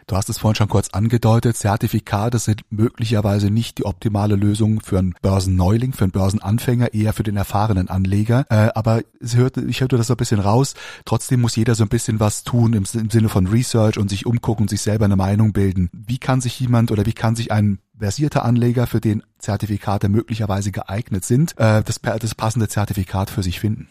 Du 0.06 0.16
hast 0.16 0.28
es 0.28 0.38
vorhin 0.38 0.56
schon 0.56 0.68
kurz 0.68 0.88
angedeutet, 0.90 1.56
Zertifikate 1.56 2.38
sind 2.38 2.62
möglicherweise 2.70 3.50
nicht 3.50 3.78
die 3.78 3.86
optimale 3.86 4.36
Lösung 4.36 4.80
für 4.80 4.98
einen 4.98 5.14
Börsenneuling, 5.22 5.92
für 5.92 6.04
einen 6.04 6.12
Börsenanfänger, 6.12 6.92
eher 6.92 7.12
für 7.12 7.22
den 7.22 7.36
erfahrenen 7.36 7.88
Anleger. 7.88 8.44
Äh, 8.50 8.70
aber 8.74 9.00
ich 9.20 9.34
hörte 9.36 9.96
das 9.96 10.06
so 10.06 10.14
ein 10.14 10.18
bisschen 10.18 10.40
raus. 10.40 10.74
Trotzdem 11.04 11.40
muss 11.40 11.56
jeder 11.56 11.74
so 11.74 11.84
ein 11.84 11.88
bisschen 11.88 12.20
was 12.20 12.44
tun 12.44 12.74
im, 12.74 12.84
Sinne 12.84 13.28
von 13.28 13.46
Research 13.46 13.98
und 13.98 14.10
sich 14.10 14.26
umgucken 14.26 14.64
und 14.64 14.68
sich 14.68 14.82
selber 14.82 15.06
eine 15.06 15.16
Meinung 15.16 15.52
bilden. 15.52 15.90
Wie 15.92 16.18
kann 16.18 16.40
sich 16.40 16.58
jemand 16.60 16.90
oder 16.90 17.06
wie 17.06 17.12
kann 17.12 17.36
sich 17.36 17.50
ein 17.50 17.78
versierter 17.98 18.44
Anleger, 18.44 18.86
für 18.86 19.00
den 19.00 19.22
Zertifikate 19.38 20.08
möglicherweise 20.08 20.72
geeignet 20.72 21.24
sind, 21.24 21.56
äh, 21.58 21.82
das 21.82 22.34
passende 22.34 22.68
Zertifikat 22.68 23.30
für 23.30 23.42
sich 23.42 23.60
finden? 23.60 23.88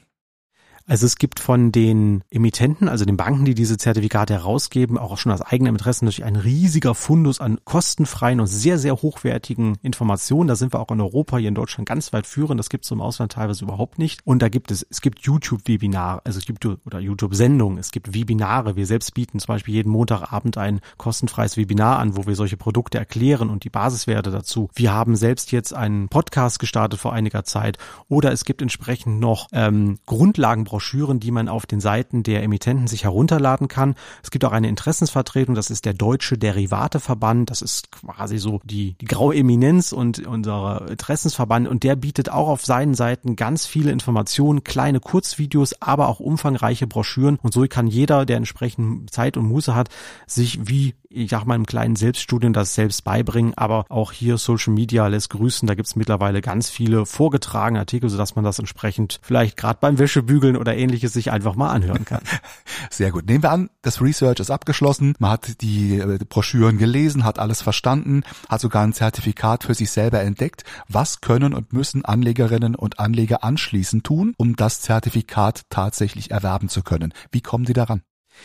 Also 0.86 1.06
es 1.06 1.16
gibt 1.16 1.40
von 1.40 1.72
den 1.72 2.24
Emittenten, 2.30 2.90
also 2.90 3.06
den 3.06 3.16
Banken, 3.16 3.46
die 3.46 3.56
diese 3.56 3.78
Zertifikate 3.78 4.34
herausgeben, 4.34 4.98
auch 4.98 5.18
schon 5.18 5.32
aus 5.32 5.42
eigenem 5.42 5.76
Interesse 5.76 6.04
natürlich 6.04 6.26
ein 6.26 6.36
riesiger 6.36 6.94
Fundus 6.94 7.40
an 7.40 7.60
kostenfreien 7.64 8.42
und 8.42 8.48
sehr, 8.48 8.78
sehr 8.78 8.96
hochwertigen 8.96 9.78
Informationen. 9.82 10.50
Da 10.50 10.56
sind 10.56 10.74
wir 10.74 10.82
auch 10.82 10.92
in 10.92 11.00
Europa, 11.00 11.38
hier 11.38 11.48
in 11.48 11.56
Deutschland 11.56 11.88
ganz 11.88 12.12
weit 12.12 12.28
führend. 12.28 12.60
Das 12.60 12.70
gibt 12.70 12.84
es 12.84 12.92
im 12.92 13.00
Ausland 13.00 13.32
teilweise 13.32 13.64
überhaupt 13.64 13.98
nicht. 13.98 14.20
Und 14.26 14.42
da 14.42 14.50
gibt 14.50 14.72
es, 14.72 14.86
es 14.90 15.00
gibt 15.00 15.20
YouTube-Webinare, 15.20 16.22
also 16.26 16.38
es 16.38 16.46
gibt 16.46 16.66
oder 16.66 17.00
YouTube-Sendungen, 17.00 17.78
es 17.78 17.92
gibt 17.92 18.14
Webinare. 18.14 18.76
Wir 18.76 18.86
selbst 18.86 19.14
bieten 19.14 19.40
zum 19.40 19.54
Beispiel 19.54 19.76
jeden 19.76 19.92
Montagabend 19.92 20.58
ein 20.58 20.82
kostenfreies 20.98 21.56
Webinar 21.56 22.00
an, 22.00 22.18
wo 22.18 22.26
wir 22.26 22.36
solche 22.36 22.58
Produkte 22.58 22.98
erklären 22.98 23.50
und 23.50 23.64
die 23.64 23.70
Basiswerte 23.70 24.32
dazu. 24.32 24.70
Wir 24.76 24.92
haben 24.92 25.16
selbst 25.16 25.54
jetzt 25.54 25.74
einen 25.74 26.10
Podcast 26.10 26.60
gestartet 26.60 27.00
vor 27.00 27.14
einiger 27.14 27.46
Zeit 27.46 27.78
oder 28.10 28.34
es 28.34 28.44
gibt 28.44 28.62
entsprechend 28.62 29.22
noch 29.22 29.48
ähm, 29.54 30.00
Grundlagen 30.06 30.66
Broschüren, 30.74 31.20
die 31.20 31.30
man 31.30 31.50
auf 31.50 31.68
den 31.68 31.80
Seiten 31.80 32.24
der 32.24 32.42
Emittenten 32.42 32.88
sich 32.88 33.04
herunterladen 33.04 33.68
kann. 33.68 33.94
Es 34.24 34.32
gibt 34.32 34.44
auch 34.44 34.54
eine 34.54 34.70
Interessensvertretung, 34.70 35.54
das 35.54 35.70
ist 35.70 35.86
der 35.86 35.94
Deutsche 35.94 36.36
Derivateverband, 36.36 37.52
das 37.52 37.62
ist 37.62 37.92
quasi 37.92 38.40
so 38.40 38.60
die, 38.64 38.96
die 39.00 39.06
graue 39.06 39.36
Eminenz 39.36 39.92
und 39.92 40.26
unser 40.26 40.90
Interessensverband. 40.90 41.68
Und 41.68 41.84
der 41.84 41.96
bietet 41.96 42.32
auch 42.32 42.48
auf 42.48 42.66
seinen 42.66 42.96
Seiten 42.96 43.36
ganz 43.36 43.68
viele 43.68 43.92
Informationen, 43.92 44.64
kleine 44.64 45.00
Kurzvideos, 45.00 45.80
aber 45.80 46.08
auch 46.08 46.20
umfangreiche 46.20 46.88
Broschüren. 46.88 47.38
Und 47.44 47.54
so 47.54 47.64
kann 47.70 47.86
jeder, 47.86 48.26
der 48.26 48.38
entsprechend 48.38 49.14
Zeit 49.14 49.38
und 49.38 49.46
Muße 49.46 49.76
hat, 49.76 49.90
sich 50.26 50.68
wie 50.68 50.96
ich 51.14 51.30
sag 51.30 51.46
mal, 51.46 51.56
im 51.56 51.66
kleinen 51.66 51.96
Selbststudium 51.96 52.54
das 52.54 52.74
selbst 52.76 53.04
beibringen, 53.04 53.54
aber 53.56 53.86
auch 53.90 54.12
hier 54.12 54.38
Social 54.38 54.74
Media 54.74 55.08
lässt 55.08 55.30
grüßen. 55.30 55.68
Da 55.68 55.76
gibt's 55.76 55.96
mittlerweile 55.96 56.42
ganz 56.42 56.70
viele 56.70 57.06
vorgetragene 57.06 57.80
Artikel, 57.80 58.10
sodass 58.10 58.36
man 58.36 58.44
das 58.44 58.60
entsprechend 58.60 59.20
vielleicht 59.22 59.58
gerade 59.58 59.78
beim 59.80 60.00
Wäschebügeln 60.00 60.58
oder 60.58 60.76
ähnliches 60.76 61.14
sich 61.14 61.32
einfach 61.32 61.56
mal 61.56 61.70
anhören 61.72 62.06
kann. 62.06 62.22
Sehr 62.90 63.12
gut. 63.12 63.28
Nehmen 63.28 63.44
wir 63.44 63.52
an, 63.52 63.70
das 63.82 64.02
Research 64.02 64.40
ist 64.40 64.52
abgeschlossen. 64.52 65.14
Man 65.20 65.32
hat 65.32 65.62
die 65.62 66.00
äh, 66.00 66.20
Broschüren 66.28 66.78
gelesen, 66.78 67.24
hat 67.24 67.40
alles 67.40 67.62
verstanden, 67.62 68.24
hat 68.50 68.62
sogar 68.62 68.84
ein 68.84 68.94
Zertifikat 68.94 69.64
für 69.64 69.74
sich 69.74 69.92
selber 69.92 70.22
entdeckt. 70.22 70.64
Was 70.88 71.22
können 71.22 71.54
und 71.54 71.74
müssen 71.74 72.06
Anlegerinnen 72.06 72.76
und 72.76 73.00
Anleger 73.00 73.44
anschließend 73.44 74.04
tun, 74.04 74.34
um 74.38 74.56
das 74.56 74.82
Zertifikat 74.82 75.64
tatsächlich 75.70 76.32
erwerben 76.32 76.70
zu 76.70 76.82
können? 76.82 77.14
Wie 77.32 77.42
kommen 77.42 77.66
die 77.66 77.74
daran? 77.74 78.02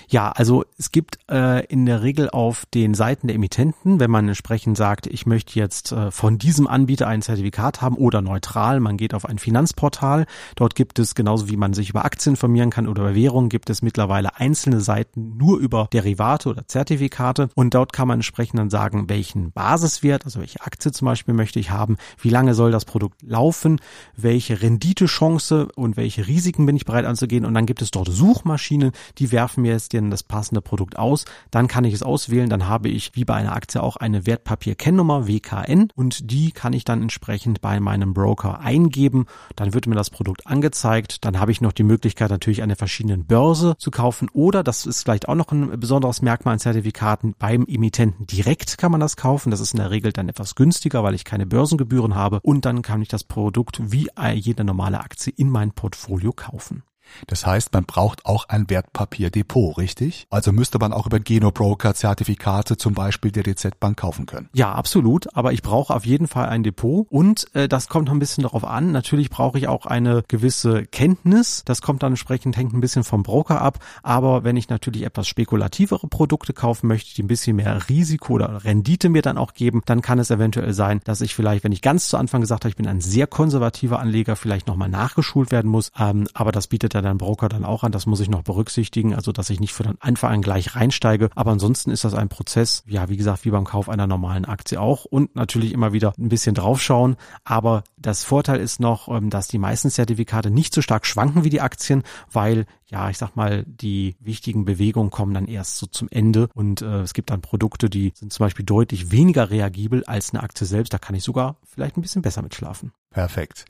Ja, 0.09 0.31
also 0.31 0.65
es 0.79 0.93
gibt 0.93 1.19
äh, 1.31 1.65
in 1.67 1.87
der 1.87 2.03
Regel 2.03 2.31
auf 2.31 2.67
den 2.67 2.95
Seiten 2.95 3.27
der 3.27 3.37
Emittenten, 3.37 4.01
wenn 4.01 4.11
man 4.11 4.29
entsprechend 4.29 4.77
sagt, 4.77 5.07
ich 5.07 5.27
möchte 5.27 5.59
jetzt 5.59 5.93
äh, 5.93 6.11
von 6.11 6.39
diesem 6.39 6.67
Anbieter 6.67 7.07
ein 7.07 7.23
Zertifikat 7.23 7.83
haben 7.83 7.97
oder 7.97 8.23
neutral, 8.23 8.81
man 8.81 8.97
geht 8.97 9.15
auf 9.15 9.27
ein 9.27 9.39
Finanzportal. 9.39 10.27
Dort 10.57 10.75
gibt 10.75 10.99
es 10.99 11.15
genauso 11.15 11.49
wie 11.49 11.57
man 11.57 11.75
sich 11.75 11.91
über 11.91 12.05
Aktien 12.05 12.35
informieren 12.35 12.71
kann 12.71 12.89
oder 12.89 13.03
über 13.03 13.15
Währungen, 13.15 13.49
gibt 13.49 13.71
es 13.71 13.83
mittlerweile 13.83 14.37
einzelne 14.37 14.81
Seiten 14.81 15.37
nur 15.37 15.59
über 15.59 15.89
Derivate 15.93 16.49
oder 16.49 16.67
Zertifikate 16.67 17.49
und 17.55 17.75
dort 17.75 17.93
kann 17.93 18.09
man 18.09 18.19
entsprechend 18.19 18.59
dann 18.59 18.71
sagen, 18.71 19.09
welchen 19.09 19.53
Basiswert, 19.53 20.25
also 20.25 20.41
welche 20.41 20.61
Aktie 20.63 20.93
zum 20.93 21.07
Beispiel 21.07 21.35
möchte 21.35 21.59
ich 21.59 21.71
haben, 21.71 21.97
wie 22.21 22.31
lange 22.31 22.55
soll 22.55 22.71
das 22.71 22.85
Produkt 22.85 23.23
laufen, 23.23 23.81
welche 24.17 24.63
Renditechance 24.63 25.69
und 25.75 25.97
welche 25.97 26.27
Risiken 26.27 26.67
bin 26.67 26.77
ich 26.77 26.85
bereit 26.85 27.05
anzugehen 27.05 27.45
und 27.45 27.55
dann 27.55 27.67
gibt 27.67 27.83
es 27.83 27.91
dort 27.91 28.09
Suchmaschinen, 28.11 28.93
die 29.19 29.33
werfen 29.33 29.63
mir 29.63 29.78
jetzt 29.79 29.93
denn 29.93 30.11
das 30.11 30.23
passende 30.23 30.61
Produkt 30.61 30.99
aus, 30.99 31.25
dann 31.51 31.69
kann 31.69 31.85
ich 31.85 31.95
es 31.95 32.03
auswählen, 32.03 32.51
dann 32.51 32.67
habe 32.67 32.89
ich 32.89 33.13
wie 33.15 33.25
bei 33.25 33.35
einer 33.35 33.55
Aktie 33.55 33.83
auch 33.83 33.97
eine 33.97 34.27
Wertpapierkennnummer 34.27 35.29
WKN 35.29 35.89
und 35.95 36.31
die 36.31 36.51
kann 36.51 36.73
ich 36.73 36.85
dann 36.85 37.03
entsprechend 37.03 37.61
bei 37.61 37.81
meinem 37.81 38.15
Broker 38.15 38.61
eingeben, 38.61 39.27
dann 39.57 39.75
wird 39.75 39.87
mir 39.87 39.95
das 39.95 40.11
Produkt 40.11 40.47
angezeigt, 40.47 41.25
dann 41.25 41.39
habe 41.39 41.53
ich 41.53 41.61
noch 41.61 41.73
die 41.73 41.85
Möglichkeit 41.85 42.31
natürlich 42.31 42.63
eine 42.63 42.77
verschiedenen 42.77 43.25
Börse 43.27 43.77
zu 43.79 43.91
kaufen 43.91 44.29
oder 44.33 44.63
das 44.63 44.87
ist 44.87 45.03
vielleicht 45.03 45.29
auch 45.29 45.35
noch 45.35 45.53
ein 45.53 45.79
besonderes 45.79 46.23
Merkmal 46.23 46.55
an 46.55 46.61
Zertifikaten, 46.61 47.35
beim 47.39 47.65
Emittenten 47.67 48.27
direkt 48.27 48.79
kann 48.79 48.93
man 48.93 49.01
das 49.01 49.17
kaufen, 49.17 49.51
das 49.51 49.61
ist 49.61 49.73
in 49.73 49.79
der 49.79 49.91
Regel 49.91 50.13
dann 50.13 50.29
etwas 50.29 50.55
günstiger, 50.55 51.05
weil 51.05 51.15
ich 51.15 51.25
keine 51.25 51.47
Börsengebühren 51.47 52.15
habe 52.15 52.41
und 52.43 52.65
dann 52.65 52.83
kann 52.83 53.03
ich 53.03 53.09
das 53.09 53.25
Produkt 53.25 53.93
wie 53.93 54.09
jede 54.35 54.65
normale 54.65 55.01
Aktie 55.01 55.33
in 55.37 55.51
mein 55.51 55.73
Portfolio 55.73 56.33
kaufen. 56.33 56.83
Das 57.27 57.47
heißt, 57.47 57.73
man 57.73 57.85
braucht 57.85 58.27
auch 58.27 58.49
ein 58.49 58.69
Wertpapierdepot, 58.71 59.79
richtig? 59.79 60.27
Also 60.31 60.53
müsste 60.53 60.79
man 60.79 60.93
auch 60.93 61.07
über 61.07 61.21
Genobroker 61.21 61.95
Zertifikate 61.95 62.77
zum 62.77 62.95
Beispiel 62.95 63.31
der 63.31 63.43
DZ 63.43 63.79
Bank 63.81 63.99
kaufen 63.99 64.27
können. 64.27 64.49
Ja, 64.53 64.73
absolut. 64.73 65.35
Aber 65.37 65.53
ich 65.53 65.63
brauche 65.63 65.95
auf 65.95 66.07
jeden 66.07 66.29
Fall 66.29 66.49
ein 66.49 66.63
Depot 66.63 67.07
und 67.11 67.55
äh, 67.55 67.69
das 67.69 67.89
kommt 67.89 68.07
noch 68.07 68.15
ein 68.15 68.19
bisschen 68.19 68.43
darauf 68.43 68.65
an. 68.65 68.93
Natürlich 68.93 69.31
brauche 69.31 69.59
ich 69.59 69.69
auch 69.69 69.87
eine 69.87 70.23
gewisse 70.29 70.85
Kenntnis. 70.87 71.63
Das 71.65 71.83
kommt 71.83 72.03
dann 72.03 72.13
entsprechend, 72.13 72.57
hängt 72.57 72.73
ein 72.73 72.81
bisschen 72.81 73.05
vom 73.05 73.23
Broker 73.23 73.61
ab. 73.61 73.79
Aber 74.03 74.45
wenn 74.45 74.57
ich 74.57 74.69
natürlich 74.69 75.03
etwas 75.03 75.29
spekulativere 75.29 76.09
Produkte 76.09 76.53
kaufen 76.53 76.89
möchte, 76.89 77.15
die 77.15 77.23
ein 77.23 77.29
bisschen 77.29 77.57
mehr 77.57 77.89
Risiko 77.89 78.35
oder 78.35 78.65
Rendite 78.65 79.09
mir 79.09 79.23
dann 79.23 79.39
auch 79.39 79.55
geben, 79.55 79.83
dann 79.87 80.03
kann 80.03 80.19
es 80.19 80.31
eventuell 80.31 80.73
sein, 80.73 81.01
dass 81.05 81.21
ich 81.21 81.35
vielleicht, 81.35 81.65
wenn 81.65 81.73
ich 81.73 81.83
ganz 81.83 82.09
zu 82.09 82.17
Anfang 82.17 82.41
gesagt 82.41 82.65
habe, 82.65 82.71
ich 82.71 82.77
bin 82.77 82.87
ein 82.87 83.01
sehr 83.01 83.27
konservativer 83.27 83.99
Anleger, 83.99 84.37
vielleicht 84.37 84.67
nochmal 84.67 84.89
nachgeschult 84.89 85.51
werden 85.51 85.71
muss. 85.71 85.91
Ähm, 85.99 86.29
aber 86.35 86.53
das 86.53 86.67
bietet 86.67 86.95
ja 86.99 87.03
dein 87.03 87.19
Broker 87.19 87.49
dann 87.49 87.65
auch 87.65 87.85
an. 87.85 87.93
Das 87.93 88.07
muss 88.07 88.21
ich 88.21 88.29
noch 88.29 88.43
berücksichtigen, 88.43 89.15
also 89.15 89.33
dass 89.33 89.51
ich 89.51 89.61
nicht 89.61 89.73
von 89.73 89.97
Anfang 90.01 90.33
an 90.33 90.43
gleich 90.43 90.75
reinsteige. 90.75 91.31
Aber 91.35 91.53
ansonsten 91.53 91.91
ist 91.91 92.05
das 92.05 92.15
ein 92.15 92.29
Prozess, 92.29 92.83
ja, 92.87 93.09
wie 93.09 93.17
gesagt, 93.17 93.45
wie 93.45 93.51
beim 93.51 93.65
Kauf 93.65 93.89
einer 93.89 94.07
normalen 94.07 94.45
Aktie 94.45 94.81
auch 94.81 95.05
und 95.05 95.35
natürlich 95.37 95.73
immer 95.73 95.93
wieder 95.93 96.13
ein 96.19 96.29
bisschen 96.29 96.55
draufschauen. 96.55 97.17
Aber 97.45 97.85
das 97.97 98.25
Vorteil 98.25 98.61
ist 98.61 98.81
noch, 98.81 99.09
ähm, 99.09 99.31
dass 99.31 99.49
die 99.49 99.59
meisten 99.59 99.91
Zertifikate 99.91 100.51
nicht 100.51 100.75
so 100.75 100.83
stark 100.83 101.07
schwanken 101.07 101.45
wie 101.45 101.51
die 101.51 101.61
Aktien, 101.61 102.03
weil 102.33 102.67
ja, 102.91 103.11
ich 103.11 103.19
sag 103.19 103.37
mal, 103.37 103.65
die 103.67 104.17
wichtigen 104.19 104.65
Bewegungen 104.65 105.11
kommen 105.11 105.35
dann 105.35 105.47
erst 105.47 105.77
so 105.77 105.87
zum 105.87 106.09
Ende 106.11 106.49
und 106.55 106.81
äh, 106.81 107.01
es 107.01 107.13
gibt 107.13 107.31
dann 107.31 107.43
Produkte, 107.43 107.91
die 107.91 108.13
sind 108.15 108.33
zum 108.33 108.45
Beispiel 108.45 108.65
deutlich 108.65 109.11
weniger 109.11 109.51
reagibel 109.51 110.05
als 110.05 110.33
eine 110.33 110.43
Aktie 110.43 110.67
selbst. 110.67 110.93
Da 110.93 110.99
kann 110.99 111.15
ich 111.15 111.23
sogar 111.23 111.57
vielleicht 111.67 111.99
ein 111.99 112.03
bisschen 112.03 112.23
besser 112.23 112.41
mitschlafen. 112.41 112.93
Perfekt. 113.19 113.65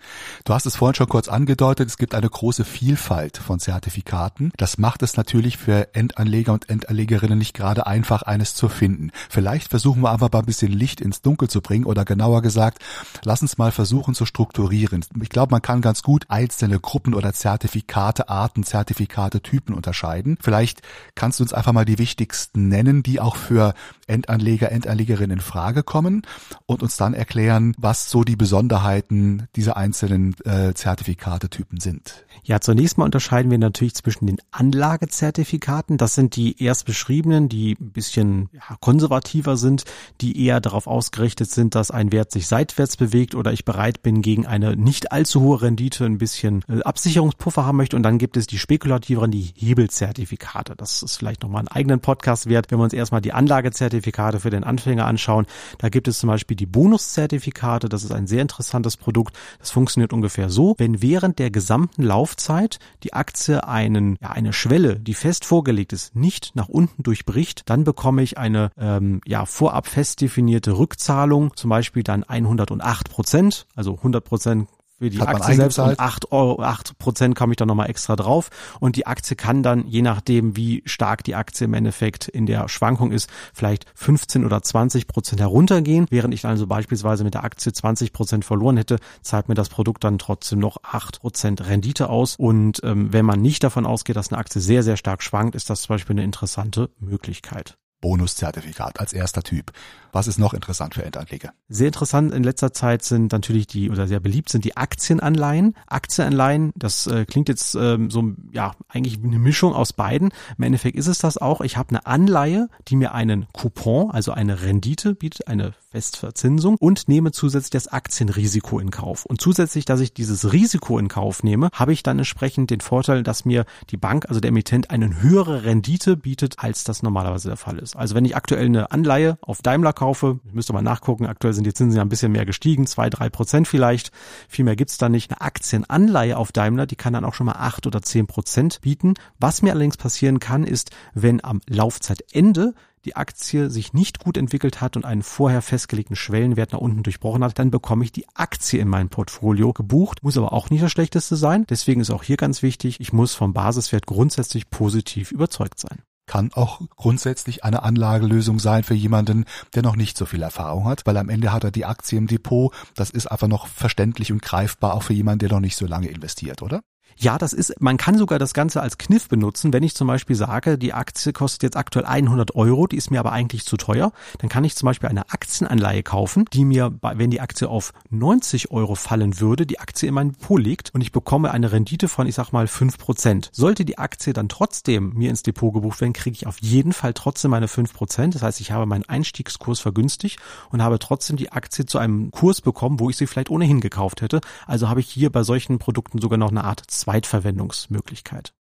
Du 0.45 0.53
hast 0.53 0.67
es 0.67 0.77
vorhin 0.77 0.95
schon 0.95 1.09
kurz 1.09 1.27
angedeutet, 1.27 1.89
es 1.89 1.97
gibt 1.97 2.15
eine 2.15 2.29
große 2.29 2.67
Vielfalt 2.67 3.39
von 3.39 3.59
Zertifikaten. 3.59 4.53
Das 4.59 4.77
macht 4.77 5.03
es 5.03 5.17
natürlich 5.17 5.57
für 5.57 5.95
Endanleger 5.95 6.53
und 6.53 6.69
Endanlegerinnen 6.69 7.39
nicht 7.39 7.55
gerade 7.55 7.87
einfach, 7.87 8.21
eines 8.21 8.55
zu 8.55 8.69
finden. 8.69 9.11
Vielleicht 9.31 9.71
versuchen 9.71 10.03
wir 10.03 10.11
aber 10.11 10.29
mal 10.31 10.41
ein 10.41 10.45
bisschen 10.45 10.71
Licht 10.71 11.01
ins 11.01 11.23
Dunkel 11.23 11.49
zu 11.49 11.63
bringen 11.63 11.87
oder 11.87 12.05
genauer 12.05 12.43
gesagt, 12.43 12.85
lass 13.25 13.41
uns 13.41 13.57
mal 13.57 13.73
versuchen 13.73 14.15
zu 14.15 14.27
strukturieren. 14.27 15.03
Ich 15.23 15.31
glaube, 15.31 15.53
man 15.53 15.63
kann 15.63 15.81
ganz 15.81 16.03
gut 16.03 16.27
einzelne 16.29 16.79
Gruppen 16.79 17.15
oder 17.15 17.33
Zertifikate, 17.33 18.29
Arten, 18.29 18.65
Zertifikate, 18.65 19.41
Typen 19.41 19.75
unterscheiden. 19.75 20.37
Vielleicht 20.43 20.83
kannst 21.15 21.41
du 21.41 21.45
uns 21.45 21.55
einfach 21.55 21.73
mal 21.73 21.87
die 21.87 21.97
wichtigsten 21.97 22.69
nennen, 22.69 23.03
die 23.03 23.19
auch 23.19 23.37
für 23.37 23.73
Endanleger, 24.09 24.73
Endanlegerinnen 24.73 25.39
in 25.39 25.41
Frage 25.41 25.83
kommen 25.83 26.23
und 26.67 26.83
uns 26.83 26.97
dann 26.97 27.15
erklären, 27.15 27.75
was 27.79 28.11
so 28.11 28.25
die 28.25 28.37
Besonderheiten 28.37 29.47
dieser 29.55 29.77
einzelnen 29.77 30.35
äh, 30.45 30.73
Zertifikatetypen 30.75 31.81
sind. 31.81 32.25
Ja, 32.43 32.61
zunächst 32.61 32.99
mal 32.99 33.05
unterscheiden 33.05 33.51
wir 33.51 33.59
natürlich 33.59 33.95
zwischen 33.95 34.27
den 34.27 34.39
Anlagezertifikaten. 34.51 35.99
Das 35.99 36.15
sind 36.15 36.37
die 36.37 36.63
erst 36.63 36.87
beschriebenen, 36.87 37.49
die 37.49 37.77
ein 37.79 37.93
bisschen 37.93 38.49
ja, 38.53 38.77
konservativer 38.81 39.57
sind, 39.57 39.85
die 40.21 40.45
eher 40.45 40.61
darauf 40.61 40.87
ausgerichtet 40.87 41.51
sind, 41.51 41.75
dass 41.75 41.91
ein 41.91 42.11
Wert 42.13 42.33
sich 42.33 42.47
seitwärts 42.47 42.97
bewegt 42.97 43.35
oder 43.35 43.53
ich 43.53 43.65
bereit 43.65 44.03
bin, 44.03 44.23
gegen 44.23 44.47
eine 44.47 44.77
nicht 44.77 45.13
allzu 45.13 45.41
hohe 45.41 45.63
Rendite 45.63 46.05
ein 46.05 46.19
bisschen 46.19 46.65
äh, 46.69 46.83
Absicherungspuffer 46.83 47.67
haben 47.67 47.77
möchte. 47.77 47.97
Und 47.97 48.03
dann 48.03 48.19
gibt 48.19 48.37
es 48.37 48.47
die 48.47 48.59
spekulativeren, 48.59 49.31
die 49.31 49.53
Hebelzertifikate. 49.55 50.75
Das 50.77 51.03
ist 51.03 51.17
vielleicht 51.17 51.43
nochmal 51.43 51.61
einen 51.61 51.69
eigenen 51.69 52.01
Podcast 52.01 52.49
wert, 52.49 52.71
wenn 52.71 52.79
wir 52.79 52.85
uns 52.85 52.93
erstmal 52.93 53.21
die 53.21 53.33
Anlagezertifikate 53.33 53.98
für 54.41 54.51
den 54.51 54.65
Anfänger 54.65 55.07
anschauen. 55.07 55.47
Da 55.79 55.89
gibt 55.89 56.09
es 56.09 56.19
zum 56.19 56.29
Beispiel 56.29 56.57
die 56.57 56.67
Bonuszertifikate. 56.67 57.89
Das 57.89 58.05
ist 58.05 58.13
ein 58.13 58.27
sehr 58.27 58.43
interessantes 58.43 58.97
Produkt. 58.97 59.37
Das 59.59 59.71
funktioniert 59.71 60.13
ungefähr 60.13 60.51
so. 60.51 60.75
Wenn 60.79 61.03
während 61.03 61.39
der 61.39 61.51
gesamten 61.51 62.03
Laufzeit 62.03 62.79
die 63.03 63.13
Aktie 63.13 63.67
einen, 63.67 64.17
ja, 64.21 64.31
eine 64.31 64.53
Schwelle, 64.53 64.97
die 64.97 65.15
fest 65.15 65.45
vorgelegt 65.45 65.93
ist, 65.93 66.17
nicht 66.17 66.55
nach 66.55 66.69
unten 66.69 67.03
durchbricht, 67.03 67.63
dann 67.67 67.85
bekomme 67.85 68.23
ich 68.23 68.39
eine 68.39 68.71
ähm, 68.79 69.21
ja, 69.27 69.47
vorab 69.47 69.87
fest 69.87 70.21
definierte 70.21 70.79
Rückzahlung, 70.79 71.57
zum 71.57 71.71
Beispiel 71.71 72.03
dann 72.03 72.25
108 72.25 73.11
Prozent, 73.11 73.67
also 73.75 73.97
100 73.97 74.25
Prozent 74.25 74.69
für 74.99 75.11
die 75.11 75.21
Hat 75.21 75.29
Aktie 75.29 75.55
selbst 75.55 75.79
und 75.79 75.99
8 75.99 76.33
Euro, 76.33 76.63
8 76.63 76.99
Prozent 76.99 77.37
komme 77.37 77.53
ich 77.53 77.57
dann 77.57 77.69
nochmal 77.69 77.89
extra 77.89 78.17
drauf. 78.17 78.51
Und 78.81 78.97
die 78.97 79.07
Aktie 79.07 79.37
kann 79.37 79.63
dann, 79.63 79.87
je 79.87 80.03
nachdem, 80.03 80.57
wie 80.57 80.83
stark 80.87 81.25
die 81.25 81.35
Aktie 81.35 81.67
im 81.67 81.75
Endeffekt 81.75 82.29
in 82.29 82.47
der 82.47 82.69
Schwankung 82.69 83.13
ist, 83.13 83.31
vielleicht 83.55 83.87
15 83.95 84.45
oder 84.45 84.63
20 84.63 85.07
Prozent 85.07 85.41
heruntergehen. 85.41 86.07
Während 86.11 86.35
ich 86.35 86.45
also 86.45 86.67
beispielsweise 86.67 87.25
mit 87.25 87.35
der 87.35 87.45
Aktie 87.45 87.73
20 87.73 88.13
Prozent 88.13 88.45
verloren 88.45 88.77
hätte, 88.77 88.99
zahlt 89.23 89.49
mir 89.49 89.55
das 89.55 89.69
Produkt 89.69 90.05
dann 90.05 90.19
trotzdem 90.19 90.59
noch 90.59 90.79
8 90.83 91.21
Prozent 91.21 91.67
Rendite 91.67 92.11
aus. 92.11 92.37
Und 92.37 92.81
ähm, 92.83 93.13
wenn 93.13 93.25
man 93.25 93.41
nicht 93.41 93.63
davon 93.63 93.87
ausgeht, 93.87 94.17
dass 94.17 94.33
eine 94.33 94.39
Aktie 94.39 94.61
sehr, 94.61 94.83
sehr 94.83 94.97
stark 94.97 95.23
schwankt, 95.23 95.55
ist 95.55 95.71
das 95.71 95.83
zum 95.83 95.95
Beispiel 95.95 96.15
eine 96.15 96.25
interessante 96.25 96.91
Möglichkeit. 96.99 97.79
Bonuszertifikat 98.01 99.01
als 99.01 99.13
erster 99.13 99.43
Typ. 99.43 99.73
Was 100.13 100.27
ist 100.27 100.39
noch 100.39 100.55
interessant 100.55 100.95
für 100.95 101.05
Endanleger? 101.05 101.53
Sehr 101.69 101.89
interessant 101.89 102.33
in 102.33 102.43
letzter 102.43 102.73
Zeit 102.73 103.05
sind 103.05 103.33
natürlich 103.33 103.67
die 103.67 103.91
oder 103.91 104.07
sehr 104.07 104.21
beliebt 104.21 104.49
sind 104.49 104.65
die 104.65 104.77
Aktienanleihen. 104.77 105.75
Aktienanleihen, 105.87 106.73
das 106.77 107.07
äh, 107.07 107.27
klingt 107.27 107.49
jetzt 107.49 107.75
ähm, 107.75 108.11
so 108.11 108.33
ja 108.53 108.73
eigentlich 108.89 109.23
eine 109.23 109.39
Mischung 109.39 109.75
aus 109.75 109.93
beiden. 109.93 110.31
Im 110.57 110.65
Endeffekt 110.65 110.97
ist 110.97 111.09
es 111.09 111.19
das 111.19 111.37
auch. 111.39 111.61
Ich 111.61 111.77
habe 111.77 111.91
eine 111.91 112.07
Anleihe, 112.07 112.69
die 112.89 112.97
mir 112.97 113.13
einen 113.13 113.47
Coupon, 113.53 114.11
also 114.11 114.33
eine 114.33 114.63
Rendite 114.63 115.15
bietet, 115.15 115.49
eine 115.49 115.75
Festverzinsung 115.91 116.77
und 116.79 117.09
nehme 117.09 117.33
zusätzlich 117.33 117.71
das 117.71 117.89
Aktienrisiko 117.89 118.79
in 118.79 118.91
Kauf. 118.91 119.25
Und 119.25 119.41
zusätzlich, 119.41 119.85
dass 119.85 120.01
ich 120.01 120.13
dieses 120.13 120.53
Risiko 120.53 120.99
in 120.99 121.09
Kauf 121.09 121.43
nehme, 121.43 121.71
habe 121.73 121.93
ich 121.93 122.03
dann 122.03 122.19
entsprechend 122.19 122.71
den 122.71 122.81
Vorteil, 122.81 123.23
dass 123.23 123.45
mir 123.45 123.65
die 123.91 123.97
Bank, 123.97 124.27
also 124.29 124.41
der 124.41 124.51
Emittent, 124.51 124.91
eine 124.91 125.23
höhere 125.23 125.65
Rendite 125.65 126.17
bietet, 126.17 126.57
als 126.59 126.85
das 126.85 127.03
normalerweise 127.03 127.49
der 127.49 127.57
Fall 127.57 127.79
ist. 127.79 127.88
Also 127.97 128.15
wenn 128.15 128.25
ich 128.25 128.37
aktuell 128.37 128.67
eine 128.67 128.91
Anleihe 128.91 129.39
auf 129.41 129.63
Daimler 129.63 129.93
kaufe, 129.93 130.41
ich 130.45 130.55
müsste 130.55 130.73
mal 130.73 130.83
nachgucken, 130.83 131.27
aktuell 131.27 131.55
sind 131.55 131.65
die 131.65 131.75
Zinsen 131.75 131.97
ja 131.97 132.03
ein 132.03 132.09
bisschen 132.09 132.33
mehr 132.33 132.47
gestiegen, 132.47 132.87
zwei, 132.87 133.11
drei 133.11 133.29
Prozent 133.29 133.69
vielleicht, 133.69 134.11
viel 134.49 134.65
mehr 134.65 134.77
gibt's 134.77 134.99
da 134.99 135.09
nicht. 135.09 135.31
Eine 135.31 135.41
Aktienanleihe 135.41 136.37
auf 136.37 136.53
Daimler, 136.53 136.87
die 136.87 136.97
kann 136.97 137.13
dann 137.13 137.25
auch 137.25 137.35
schon 137.35 137.47
mal 137.47 137.53
acht 137.53 137.87
oder 137.87 138.03
zehn 138.03 138.27
Prozent 138.27 138.81
bieten. 138.81 139.15
Was 139.39 139.63
mir 139.63 139.73
allerdings 139.73 139.97
passieren 139.97 140.41
kann, 140.41 140.65
ist, 140.65 140.91
wenn 141.15 141.43
am 141.45 141.61
Laufzeitende 141.69 142.75
die 143.05 143.17
Aktie 143.17 143.71
sich 143.71 143.93
nicht 143.93 144.19
gut 144.19 144.37
entwickelt 144.37 144.81
hat 144.81 144.97
und 144.97 145.05
einen 145.05 145.23
vorher 145.23 145.63
festgelegten 145.63 146.17
Schwellenwert 146.17 146.73
nach 146.73 146.81
unten 146.81 147.03
durchbrochen 147.03 147.45
hat, 147.45 147.59
dann 147.59 147.71
bekomme 147.71 148.05
ich 148.05 148.13
die 148.13 148.27
Aktie 148.35 148.81
in 148.81 148.89
mein 148.89 149.09
Portfolio 149.09 149.73
gebucht. 149.73 150.23
Muss 150.23 150.37
aber 150.37 150.53
auch 150.53 150.71
nicht 150.71 150.83
das 150.83 150.93
Schlechteste 150.93 151.37
sein. 151.37 151.65
Deswegen 151.69 152.01
ist 152.01 152.11
auch 152.11 152.23
hier 152.23 152.37
ganz 152.37 152.63
wichtig, 152.63 153.01
ich 153.01 153.13
muss 153.13 153.35
vom 153.35 153.53
Basiswert 153.53 154.07
grundsätzlich 154.07 154.71
positiv 154.71 155.33
überzeugt 155.33 155.79
sein. 155.79 156.03
Kann 156.29 156.53
auch 156.53 156.81
grundsätzlich 156.97 157.65
eine 157.65 157.83
Anlagelösung 157.83 158.61
sein 158.61 158.85
für 158.85 158.95
jemanden, 158.95 159.47
der 159.75 159.83
noch 159.83 159.97
nicht 159.97 160.17
so 160.17 160.27
viel 160.27 160.43
Erfahrung 160.43 160.85
hat, 160.85 161.07
weil 161.07 161.17
am 161.17 161.29
Ende 161.29 161.53
hat 161.53 161.65
er 161.65 161.73
die 161.73 161.85
Aktie 161.85 162.19
im 162.19 162.29
Depot. 162.29 162.73
Das 162.95 163.11
ist 163.11 163.27
einfach 163.27 163.49
noch 163.49 163.67
verständlich 163.67 164.31
und 164.31 164.43
greifbar 164.43 164.95
auch 164.95 165.03
für 165.03 165.15
jemanden, 165.15 165.41
der 165.41 165.51
noch 165.51 165.61
nicht 165.61 165.77
so 165.77 165.87
lange 165.87 166.09
investiert, 166.09 166.63
oder? 166.63 166.83
Ja, 167.17 167.39
das 167.39 167.53
ist, 167.53 167.81
man 167.81 167.97
kann 167.97 168.17
sogar 168.17 168.39
das 168.39 168.55
Ganze 168.55 168.81
als 168.81 168.99
Kniff 168.99 169.29
benutzen. 169.29 169.73
Wenn 169.73 169.83
ich 169.83 169.95
zum 169.95 170.07
Beispiel 170.07 170.37
sage, 170.37 170.79
die 170.79 170.93
Aktie 170.93 171.33
kostet 171.33 171.65
jetzt 171.65 171.77
aktuell 171.77 172.07
100 172.07 172.55
Euro, 172.55 172.87
die 172.87 172.97
ist 172.97 173.11
mir 173.11 173.21
aber 173.21 173.33
eigentlich 173.33 173.65
zu 173.65 173.77
teuer, 173.77 174.13
dann 174.39 174.49
kann 174.49 174.65
ich 174.65 174.77
zum 174.77 174.87
Beispiel 174.87 175.09
eine 175.09 175.31
Aktienanleihe 175.31 176.03
kaufen, 176.03 176.45
die 176.53 176.65
mir, 176.65 176.95
wenn 177.03 177.31
die 177.31 177.41
Aktie 177.41 177.69
auf 177.69 177.93
90 178.11 178.71
Euro 178.71 178.95
fallen 178.95 179.41
würde, 179.41 179.67
die 179.67 179.81
Aktie 179.81 180.09
in 180.09 180.15
mein 180.15 180.33
Depot 180.33 180.61
liegt 180.61 180.95
und 180.95 181.01
ich 181.01 181.13
bekomme 181.13 181.51
eine 181.51 181.73
Rendite 181.73 182.09
von, 182.09 182.27
ich 182.27 182.35
sag 182.35 182.53
mal, 182.53 182.67
5 182.67 182.99
Prozent. 182.99 183.51
Sollte 183.53 183.85
die 183.85 183.99
Aktie 183.99 184.33
dann 184.33 184.49
trotzdem 184.49 185.13
mir 185.15 185.31
ins 185.31 185.43
Depot 185.43 185.75
gebucht 185.75 186.01
werden, 186.01 186.13
kriege 186.13 186.35
ich 186.35 186.47
auf 186.47 186.59
jeden 186.61 186.93
Fall 186.93 187.15
trotzdem 187.15 187.51
meine 187.51 187.69
5 187.69 187.93
Prozent. 187.93 188.35
Das 188.35 188.43
heißt, 188.43 188.61
ich 188.61 188.71
habe 188.71 188.87
meinen 188.87 189.09
Einstiegskurs 189.09 189.81
vergünstigt 189.81 190.39
und 190.71 190.83
habe 190.83 190.99
trotzdem 190.99 191.37
die 191.37 191.53
Aktie 191.53 191.85
zu 191.85 191.99
einem 191.99 192.31
Kurs 192.31 192.61
bekommen, 192.61 193.01
wo 193.01 193.11
ich 193.11 193.17
sie 193.17 193.27
vielleicht 193.27 193.51
ohnehin 193.51 193.81
gekauft 193.81 194.23
hätte. 194.23 194.41
Also 194.67 194.89
habe 194.89 195.01
ich 195.01 195.09
hier 195.09 195.31
bei 195.31 195.43
solchen 195.43 195.79
Produkten 195.79 196.21
sogar 196.21 196.39
noch 196.39 196.51
eine 196.51 196.65
Art 196.65 196.83
Zweitverwendungsmöglichkeit. 196.99 198.53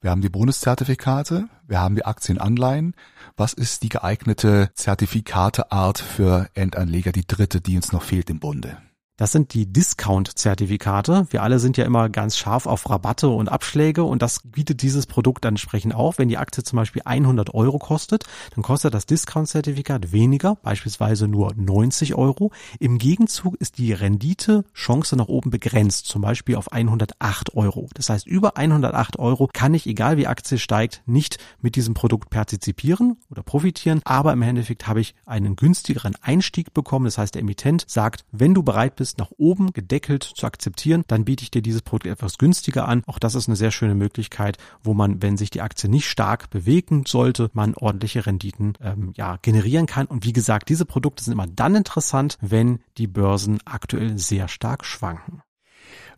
Wir 0.00 0.10
haben 0.10 0.22
die 0.22 0.28
Bonuszertifikate, 0.28 1.48
wir 1.66 1.80
haben 1.80 1.94
die 1.94 2.04
Aktienanleihen. 2.04 2.94
Was 3.36 3.52
ist 3.52 3.82
die 3.82 3.88
geeignete 3.88 4.70
Zertifikateart 4.74 5.98
für 5.98 6.48
Endanleger, 6.54 7.12
die 7.12 7.26
dritte, 7.26 7.60
die 7.60 7.76
uns 7.76 7.92
noch 7.92 8.02
fehlt 8.02 8.28
im 8.28 8.40
Bunde? 8.40 8.78
Das 9.22 9.30
sind 9.30 9.54
die 9.54 9.72
Discount-Zertifikate. 9.72 11.28
Wir 11.30 11.44
alle 11.44 11.60
sind 11.60 11.76
ja 11.76 11.84
immer 11.84 12.08
ganz 12.08 12.36
scharf 12.36 12.66
auf 12.66 12.90
Rabatte 12.90 13.28
und 13.28 13.52
Abschläge 13.52 14.02
und 14.02 14.20
das 14.20 14.40
bietet 14.42 14.82
dieses 14.82 15.06
Produkt 15.06 15.44
entsprechend 15.44 15.94
auch. 15.94 16.18
Wenn 16.18 16.28
die 16.28 16.38
Aktie 16.38 16.64
zum 16.64 16.78
Beispiel 16.78 17.02
100 17.04 17.54
Euro 17.54 17.78
kostet, 17.78 18.24
dann 18.56 18.64
kostet 18.64 18.94
das 18.94 19.06
Discount-Zertifikat 19.06 20.10
weniger, 20.10 20.56
beispielsweise 20.56 21.28
nur 21.28 21.54
90 21.54 22.16
Euro. 22.16 22.50
Im 22.80 22.98
Gegenzug 22.98 23.54
ist 23.60 23.78
die 23.78 23.92
Rendite-Chance 23.92 25.14
nach 25.14 25.28
oben 25.28 25.50
begrenzt, 25.50 26.06
zum 26.06 26.20
Beispiel 26.20 26.56
auf 26.56 26.72
108 26.72 27.54
Euro. 27.54 27.88
Das 27.94 28.08
heißt, 28.08 28.26
über 28.26 28.56
108 28.56 29.20
Euro 29.20 29.48
kann 29.52 29.72
ich, 29.72 29.86
egal 29.86 30.16
wie 30.16 30.26
Aktie 30.26 30.58
steigt, 30.58 31.00
nicht 31.06 31.38
mit 31.60 31.76
diesem 31.76 31.94
Produkt 31.94 32.28
partizipieren 32.30 33.18
oder 33.30 33.44
profitieren, 33.44 34.00
aber 34.02 34.32
im 34.32 34.42
Endeffekt 34.42 34.88
habe 34.88 35.00
ich 35.00 35.14
einen 35.26 35.54
günstigeren 35.54 36.16
Einstieg 36.22 36.74
bekommen. 36.74 37.04
Das 37.04 37.18
heißt, 37.18 37.36
der 37.36 37.42
Emittent 37.42 37.84
sagt, 37.86 38.24
wenn 38.32 38.52
du 38.52 38.64
bereit 38.64 38.96
bist, 38.96 39.11
bist, 39.12 39.18
nach 39.18 39.30
oben 39.36 39.72
gedeckelt 39.72 40.22
zu 40.22 40.46
akzeptieren, 40.46 41.04
dann 41.06 41.24
biete 41.24 41.42
ich 41.42 41.50
dir 41.50 41.62
dieses 41.62 41.82
Produkt 41.82 42.06
etwas 42.06 42.38
günstiger 42.38 42.88
an. 42.88 43.02
Auch 43.06 43.18
das 43.18 43.34
ist 43.34 43.48
eine 43.48 43.56
sehr 43.56 43.70
schöne 43.70 43.94
Möglichkeit, 43.94 44.58
wo 44.82 44.94
man, 44.94 45.22
wenn 45.22 45.36
sich 45.36 45.50
die 45.50 45.60
Aktie 45.60 45.88
nicht 45.88 46.08
stark 46.08 46.50
bewegen 46.50 47.04
sollte, 47.06 47.50
man 47.52 47.74
ordentliche 47.74 48.26
Renditen 48.26 48.74
ähm, 48.80 49.12
ja, 49.16 49.38
generieren 49.42 49.86
kann. 49.86 50.06
Und 50.06 50.24
wie 50.24 50.32
gesagt, 50.32 50.68
diese 50.68 50.84
Produkte 50.86 51.24
sind 51.24 51.32
immer 51.32 51.46
dann 51.46 51.74
interessant, 51.74 52.38
wenn 52.40 52.80
die 52.96 53.06
Börsen 53.06 53.58
aktuell 53.64 54.18
sehr 54.18 54.48
stark 54.48 54.84
schwanken. 54.84 55.42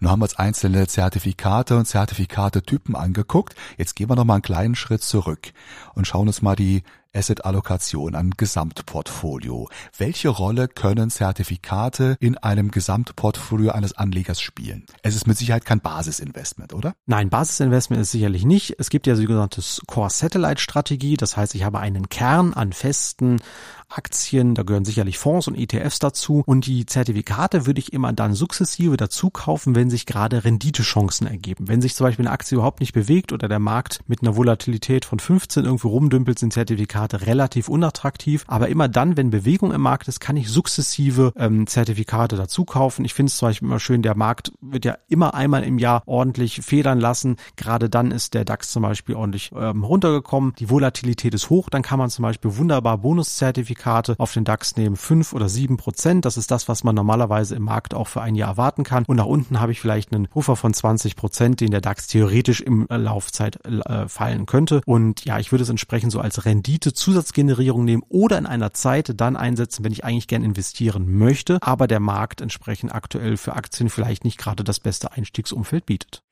Nun 0.05 0.11
haben 0.11 0.21
wir 0.21 0.25
uns 0.25 0.37
einzelne 0.37 0.87
Zertifikate 0.87 1.79
und 1.79 1.87
Zertifikatetypen 1.87 2.95
angeguckt. 2.95 3.55
Jetzt 3.79 3.97
gehen 3.97 4.11
wir 4.11 4.17
noch 4.17 4.29
einen 4.29 4.43
kleinen 4.43 4.75
Schritt 4.75 5.03
zurück 5.03 5.55
und 5.95 6.07
schauen 6.07 6.27
uns 6.27 6.43
mal 6.43 6.57
die 6.57 6.83
Asset-Allokation, 7.15 8.15
ein 8.15 8.33
Gesamtportfolio. 8.37 9.69
Welche 9.97 10.29
Rolle 10.29 10.69
können 10.69 11.11
Zertifikate 11.11 12.17
in 12.21 12.37
einem 12.37 12.71
Gesamtportfolio 12.71 13.71
eines 13.71 13.97
Anlegers 13.97 14.41
spielen? 14.41 14.85
Es 15.03 15.15
ist 15.15 15.27
mit 15.27 15.39
Sicherheit 15.39 15.65
kein 15.65 15.81
Basisinvestment, 15.81 16.75
oder? 16.75 16.95
Nein, 17.07 17.31
Basisinvestment 17.31 18.03
ist 18.03 18.11
sicherlich 18.11 18.45
nicht. 18.45 18.75
Es 18.79 18.91
gibt 18.91 19.07
ja 19.07 19.17
sogenannte 19.17 19.63
Core-Satellite-Strategie. 19.87 21.17
Das 21.17 21.37
heißt, 21.37 21.55
ich 21.55 21.65
habe 21.65 21.79
einen 21.79 22.09
Kern 22.09 22.53
an 22.53 22.73
festen 22.73 23.41
Aktien, 23.89 24.55
da 24.55 24.63
gehören 24.63 24.85
sicherlich 24.85 25.19
Fonds 25.19 25.47
und 25.47 25.55
ETFs 25.55 25.99
dazu. 26.01 26.43
Und 26.47 26.67
die 26.67 26.85
Zertifikate 26.87 27.67
würde 27.67 27.79
ich 27.79 27.93
immer 27.93 28.13
dann 28.13 28.35
sukzessive 28.35 28.97
dazu 28.97 29.31
kaufen, 29.31 29.77
wenn 29.77 29.91
sich 29.95 30.07
gerade 30.07 30.45
Renditechancen 30.45 31.27
ergeben. 31.27 31.69
Wenn 31.69 31.81
sich 31.81 31.95
zum 31.95 32.07
Beispiel 32.07 32.27
eine 32.27 32.33
Aktie 32.33 32.57
überhaupt 32.57 32.81
nicht 32.81 32.93
bewegt 32.93 33.33
oder 33.33 33.49
der 33.49 33.61
Markt 33.61 34.01
mit 34.09 34.23
einer 34.23 34.37
Volatilität 34.37 35.05
von 35.05 35.21
15 35.21 35.65
irgendwo 35.65 35.89
rumdümpelt, 35.89 36.39
sind 36.39 36.53
Zertifikate 36.53 37.27
relativ 37.27 37.69
unattraktiv. 37.69 38.45
Aber 38.49 38.69
immer 38.69 38.89
dann, 38.89 39.17
wenn 39.17 39.31
Bewegung 39.31 39.73
im 39.73 39.81
Markt 39.81 40.09
ist, 40.09 40.21
kann 40.21 40.37
ich 40.37 40.49
sukzessive 40.49 41.33
ähm, 41.37 41.67
Zertifikate 41.67 42.37
dazu 42.37 42.65
kaufen. 42.65 43.05
Ich 43.05 43.15
finde 43.15 43.31
es 43.31 43.37
zum 43.37 43.49
Beispiel 43.49 43.69
immer 43.69 43.81
schön, 43.81 44.03
der 44.03 44.17
Markt 44.17 44.53
wird 44.61 44.85
ja 44.85 44.97
immer 45.09 45.35
einmal 45.35 45.63
im 45.63 45.79
Jahr 45.79 46.03
ordentlich 46.07 46.61
federn 46.63 46.99
lassen. 46.99 47.37
Gerade 47.57 47.89
dann 47.89 48.11
ist 48.11 48.35
der 48.35 48.45
DAX 48.45 48.73
zum 48.73 48.83
Beispiel 48.83 49.15
ordentlich 49.15 49.53
ähm, 49.55 49.85
runtergekommen. 49.85 50.55
Die 50.59 50.71
Volatilität 50.71 51.35
ist 51.35 51.51
hoch. 51.51 51.71
Dann 51.71 51.83
kann 51.83 52.01
man 52.01 52.11
zum 52.11 52.25
Beispiel 52.25 52.57
wunderbar 52.57 52.99
Bonuszertifikate 52.99 54.17
auf 54.19 54.33
den 54.33 54.45
DAX 54.45 54.77
nehmen. 54.77 54.97
fünf 54.97 55.33
oder 55.33 55.49
sieben 55.49 55.77
Prozent. 55.77 56.25
Das 56.25 56.37
ist 56.37 56.51
das, 56.51 56.69
was 56.69 56.83
man 56.83 56.97
normalerweise 56.97 57.55
im 57.55 57.63
Markt 57.63 57.95
auch 57.95 58.09
für 58.09 58.21
ein 58.21 58.35
Jahr 58.35 58.51
erwarten 58.51 58.83
kann. 58.83 59.05
Und 59.07 59.17
nach 59.17 59.27
unten 59.27 59.61
habe 59.61 59.73
ich 59.73 59.74
vielleicht 59.81 60.13
einen 60.13 60.29
Puffer 60.29 60.57
von 60.57 60.75
20 60.75 61.17
Prozent, 61.17 61.61
den 61.61 61.71
der 61.71 61.81
DAX 61.81 62.07
theoretisch 62.07 62.61
im 62.61 62.87
äh, 62.89 62.97
Laufzeit 62.97 63.65
äh, 63.65 64.09
fallen 64.09 64.47
könnte. 64.47 64.81
Und 64.87 65.25
ja, 65.25 65.39
ich 65.39 65.53
würde 65.53 65.63
es 65.63 65.69
entsprechend 65.69 66.13
so 66.13 66.21
als 66.21 66.45
Rendite 66.45 66.93
Zusatzgenerierung 66.93 67.85
nehmen 67.85 68.03
oder 68.09 68.39
in 68.39 68.47
einer 68.47 68.73
Zeit 68.73 69.13
dann 69.17 69.37
einsetzen, 69.37 69.85
wenn 69.85 69.93
ich 69.93 70.05
eigentlich 70.05 70.29
gern 70.29 70.45
investieren 70.45 71.19
möchte, 71.19 71.59
aber 71.61 71.87
der 71.87 72.01
Markt 72.01 72.41
entsprechend 72.41 72.95
aktuell 72.95 73.37
für 73.37 73.55
Aktien 73.55 73.89
vielleicht 73.89 74.25
nicht 74.25 74.39
gerade 74.39 74.65
das 74.65 74.81
beste 74.81 75.13
Einstiegsumfeld 75.13 75.87
bietet. 75.87 76.23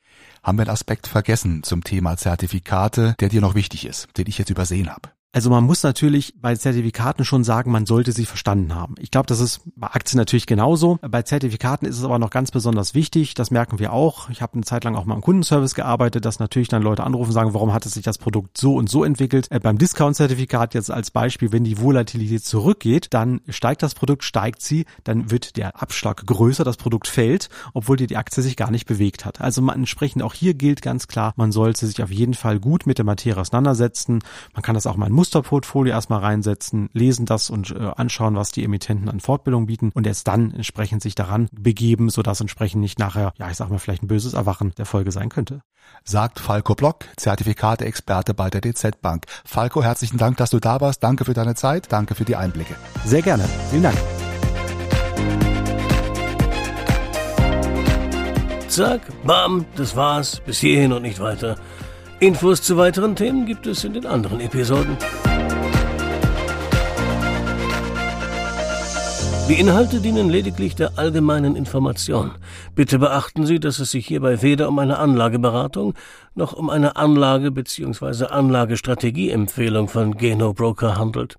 Haben 0.42 0.58
wir 0.58 0.62
einen 0.62 0.70
Aspekt 0.70 1.06
vergessen 1.06 1.62
zum 1.62 1.84
Thema 1.84 2.16
Zertifikate, 2.16 3.14
der 3.20 3.28
dir 3.28 3.40
noch 3.40 3.54
wichtig 3.54 3.86
ist, 3.86 4.08
den 4.16 4.26
ich 4.26 4.38
jetzt 4.38 4.50
übersehen 4.50 4.90
habe? 4.90 5.10
Also 5.34 5.48
man 5.48 5.64
muss 5.64 5.82
natürlich 5.82 6.34
bei 6.38 6.54
Zertifikaten 6.54 7.24
schon 7.24 7.42
sagen, 7.42 7.72
man 7.72 7.86
sollte 7.86 8.12
sie 8.12 8.26
verstanden 8.26 8.74
haben. 8.74 8.96
Ich 8.98 9.10
glaube, 9.10 9.26
das 9.26 9.40
ist 9.40 9.62
bei 9.76 9.86
Aktien 9.86 10.18
natürlich 10.18 10.44
genauso. 10.46 10.98
Bei 11.00 11.22
Zertifikaten 11.22 11.88
ist 11.88 11.96
es 11.96 12.04
aber 12.04 12.18
noch 12.18 12.28
ganz 12.28 12.50
besonders 12.50 12.92
wichtig. 12.92 13.32
Das 13.32 13.50
merken 13.50 13.78
wir 13.78 13.94
auch. 13.94 14.28
Ich 14.28 14.42
habe 14.42 14.52
eine 14.54 14.64
Zeit 14.64 14.84
lang 14.84 14.94
auch 14.94 15.06
mal 15.06 15.14
im 15.14 15.22
Kundenservice 15.22 15.74
gearbeitet, 15.74 16.26
dass 16.26 16.38
natürlich 16.38 16.68
dann 16.68 16.82
Leute 16.82 17.02
anrufen 17.02 17.30
und 17.30 17.32
sagen, 17.32 17.54
warum 17.54 17.72
hat 17.72 17.86
es 17.86 17.94
sich 17.94 18.04
das 18.04 18.18
Produkt 18.18 18.58
so 18.58 18.74
und 18.74 18.90
so 18.90 19.04
entwickelt. 19.04 19.46
Äh, 19.50 19.58
beim 19.58 19.78
Discount-Zertifikat 19.78 20.74
jetzt 20.74 20.90
als 20.90 21.10
Beispiel, 21.10 21.50
wenn 21.50 21.64
die 21.64 21.80
Volatilität 21.80 22.44
zurückgeht, 22.44 23.06
dann 23.10 23.40
steigt 23.48 23.82
das 23.82 23.94
Produkt, 23.94 24.24
steigt 24.24 24.60
sie, 24.60 24.84
dann 25.04 25.30
wird 25.30 25.56
der 25.56 25.80
Abschlag 25.80 26.26
größer, 26.26 26.62
das 26.62 26.76
Produkt 26.76 27.08
fällt, 27.08 27.48
obwohl 27.72 27.96
die, 27.96 28.06
die 28.06 28.18
Aktie 28.18 28.42
sich 28.42 28.56
gar 28.56 28.70
nicht 28.70 28.84
bewegt 28.84 29.24
hat. 29.24 29.40
Also 29.40 29.62
man, 29.62 29.76
entsprechend 29.76 30.22
auch 30.22 30.34
hier 30.34 30.52
gilt 30.52 30.82
ganz 30.82 31.08
klar, 31.08 31.32
man 31.36 31.52
sollte 31.52 31.86
sich 31.86 32.02
auf 32.02 32.10
jeden 32.10 32.34
Fall 32.34 32.60
gut 32.60 32.86
mit 32.86 32.98
der 32.98 33.06
Materie 33.06 33.40
auseinandersetzen. 33.40 34.18
Man 34.52 34.62
kann 34.62 34.74
das 34.74 34.86
auch 34.86 34.96
mal 34.96 35.06
in 35.06 35.21
Musterportfolio 35.22 35.92
erstmal 35.92 36.18
reinsetzen, 36.18 36.90
lesen 36.94 37.26
das 37.26 37.48
und 37.48 37.70
äh, 37.70 37.92
anschauen, 37.94 38.34
was 38.34 38.50
die 38.50 38.64
Emittenten 38.64 39.08
an 39.08 39.20
Fortbildung 39.20 39.66
bieten 39.66 39.92
und 39.94 40.04
erst 40.04 40.26
dann 40.26 40.52
entsprechend 40.52 41.00
sich 41.00 41.14
daran 41.14 41.46
begeben, 41.52 42.10
sodass 42.10 42.40
entsprechend 42.40 42.80
nicht 42.80 42.98
nachher, 42.98 43.32
ja, 43.38 43.48
ich 43.48 43.56
sag 43.56 43.70
mal, 43.70 43.78
vielleicht 43.78 44.02
ein 44.02 44.08
böses 44.08 44.34
Erwachen 44.34 44.72
der 44.78 44.84
Folge 44.84 45.12
sein 45.12 45.28
könnte. 45.28 45.62
Sagt 46.02 46.40
Falco 46.40 46.74
Block, 46.74 47.04
Zertifikate-Experte 47.16 48.34
bei 48.34 48.50
der 48.50 48.62
DZ 48.62 49.00
Bank. 49.00 49.26
Falco, 49.44 49.80
herzlichen 49.80 50.18
Dank, 50.18 50.38
dass 50.38 50.50
du 50.50 50.58
da 50.58 50.80
warst. 50.80 51.04
Danke 51.04 51.24
für 51.24 51.34
deine 51.34 51.54
Zeit. 51.54 51.92
Danke 51.92 52.16
für 52.16 52.24
die 52.24 52.34
Einblicke. 52.34 52.74
Sehr 53.04 53.22
gerne. 53.22 53.44
Vielen 53.70 53.84
Dank. 53.84 53.98
Zack, 58.66 59.02
bam, 59.24 59.66
das 59.76 59.94
war's. 59.94 60.40
Bis 60.44 60.58
hierhin 60.58 60.92
und 60.92 61.02
nicht 61.02 61.20
weiter. 61.20 61.54
Infos 62.22 62.62
zu 62.62 62.76
weiteren 62.76 63.16
Themen 63.16 63.46
gibt 63.46 63.66
es 63.66 63.82
in 63.82 63.94
den 63.94 64.06
anderen 64.06 64.38
Episoden. 64.38 64.96
Die 69.48 69.58
Inhalte 69.58 70.00
dienen 70.00 70.30
lediglich 70.30 70.76
der 70.76 71.00
allgemeinen 71.00 71.56
Information. 71.56 72.30
Bitte 72.76 73.00
beachten 73.00 73.44
Sie, 73.44 73.58
dass 73.58 73.80
es 73.80 73.90
sich 73.90 74.06
hierbei 74.06 74.40
weder 74.40 74.68
um 74.68 74.78
eine 74.78 75.00
Anlageberatung 75.00 75.94
noch 76.36 76.52
um 76.52 76.70
eine 76.70 76.94
Anlage- 76.94 77.50
bzw. 77.50 78.26
Anlagestrategieempfehlung 78.26 79.88
von 79.88 80.16
Geno 80.16 80.54
Broker 80.54 80.96
handelt. 80.96 81.38